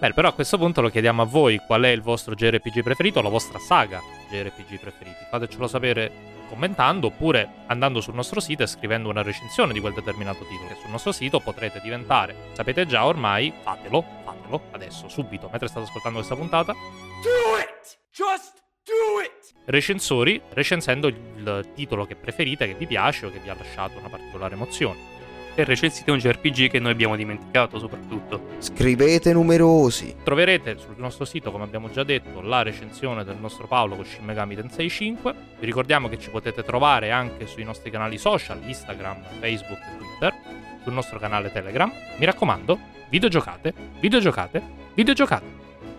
Beh, 0.00 0.14
però 0.14 0.28
a 0.28 0.32
questo 0.32 0.56
punto 0.56 0.80
lo 0.80 0.88
chiediamo 0.88 1.20
a 1.20 1.26
voi 1.26 1.58
qual 1.58 1.82
è 1.82 1.88
il 1.88 2.00
vostro 2.00 2.34
JRPG 2.34 2.82
preferito, 2.82 3.20
la 3.20 3.28
vostra 3.28 3.58
saga 3.58 4.00
JRPG 4.30 4.80
preferiti. 4.80 5.26
Fatecelo 5.28 5.68
sapere 5.68 6.10
commentando 6.48 7.08
oppure 7.08 7.64
andando 7.66 8.00
sul 8.00 8.14
nostro 8.14 8.40
sito 8.40 8.62
e 8.62 8.66
scrivendo 8.66 9.10
una 9.10 9.20
recensione 9.20 9.74
di 9.74 9.80
quel 9.80 9.92
determinato 9.92 10.46
titolo. 10.46 10.68
Che 10.68 10.76
sul 10.80 10.90
nostro 10.90 11.12
sito 11.12 11.38
potrete 11.40 11.80
diventare, 11.82 12.34
sapete 12.52 12.86
già 12.86 13.04
ormai, 13.04 13.52
fatelo, 13.60 14.02
fatelo 14.24 14.62
adesso, 14.70 15.06
subito, 15.10 15.50
mentre 15.50 15.68
state 15.68 15.84
ascoltando 15.84 16.16
questa 16.16 16.34
puntata. 16.34 16.72
Do 16.72 17.58
it! 17.58 17.98
Just 18.10 18.54
do 18.82 19.20
it! 19.22 19.52
Recensori, 19.66 20.40
recensendo 20.54 21.08
il 21.08 21.72
titolo 21.74 22.06
che 22.06 22.16
preferite, 22.16 22.66
che 22.66 22.74
vi 22.74 22.86
piace 22.86 23.26
o 23.26 23.30
che 23.30 23.38
vi 23.38 23.50
ha 23.50 23.54
lasciato 23.54 23.98
una 23.98 24.08
particolare 24.08 24.54
emozione. 24.54 25.19
E 25.60 25.64
recensite 25.64 26.10
un 26.10 26.16
JRPG 26.16 26.70
che 26.70 26.78
noi 26.78 26.92
abbiamo 26.92 27.16
dimenticato 27.16 27.78
soprattutto. 27.78 28.52
Scrivete 28.60 29.34
numerosi. 29.34 30.16
Troverete 30.24 30.78
sul 30.78 30.94
nostro 30.96 31.26
sito, 31.26 31.50
come 31.50 31.64
abbiamo 31.64 31.90
già 31.90 32.02
detto, 32.02 32.40
la 32.40 32.62
recensione 32.62 33.24
del 33.24 33.36
nostro 33.36 33.66
Paolo 33.66 33.94
con 33.94 34.06
Shin 34.06 34.24
Megami 34.24 34.54
Tensei 34.54 34.88
5. 34.88 35.34
Vi 35.58 35.66
ricordiamo 35.66 36.08
che 36.08 36.18
ci 36.18 36.30
potete 36.30 36.62
trovare 36.62 37.10
anche 37.10 37.46
sui 37.46 37.62
nostri 37.62 37.90
canali 37.90 38.16
social, 38.16 38.58
Instagram, 38.64 39.22
Facebook 39.38 39.80
e 39.80 39.98
Twitter, 39.98 40.34
sul 40.82 40.94
nostro 40.94 41.18
canale 41.18 41.52
Telegram. 41.52 41.92
Mi 42.16 42.24
raccomando, 42.24 42.78
videogiocate, 43.10 43.74
videogiocate, 44.00 44.62
videogiocate. 44.94 45.46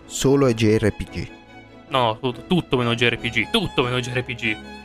Solo 0.06 0.46
ai 0.46 0.54
JRPG. 0.54 1.28
No, 1.90 2.18
tutto, 2.20 2.46
tutto 2.48 2.76
meno 2.76 2.96
JRPG, 2.96 3.50
tutto 3.50 3.84
meno 3.84 4.00
JRPG. 4.00 4.81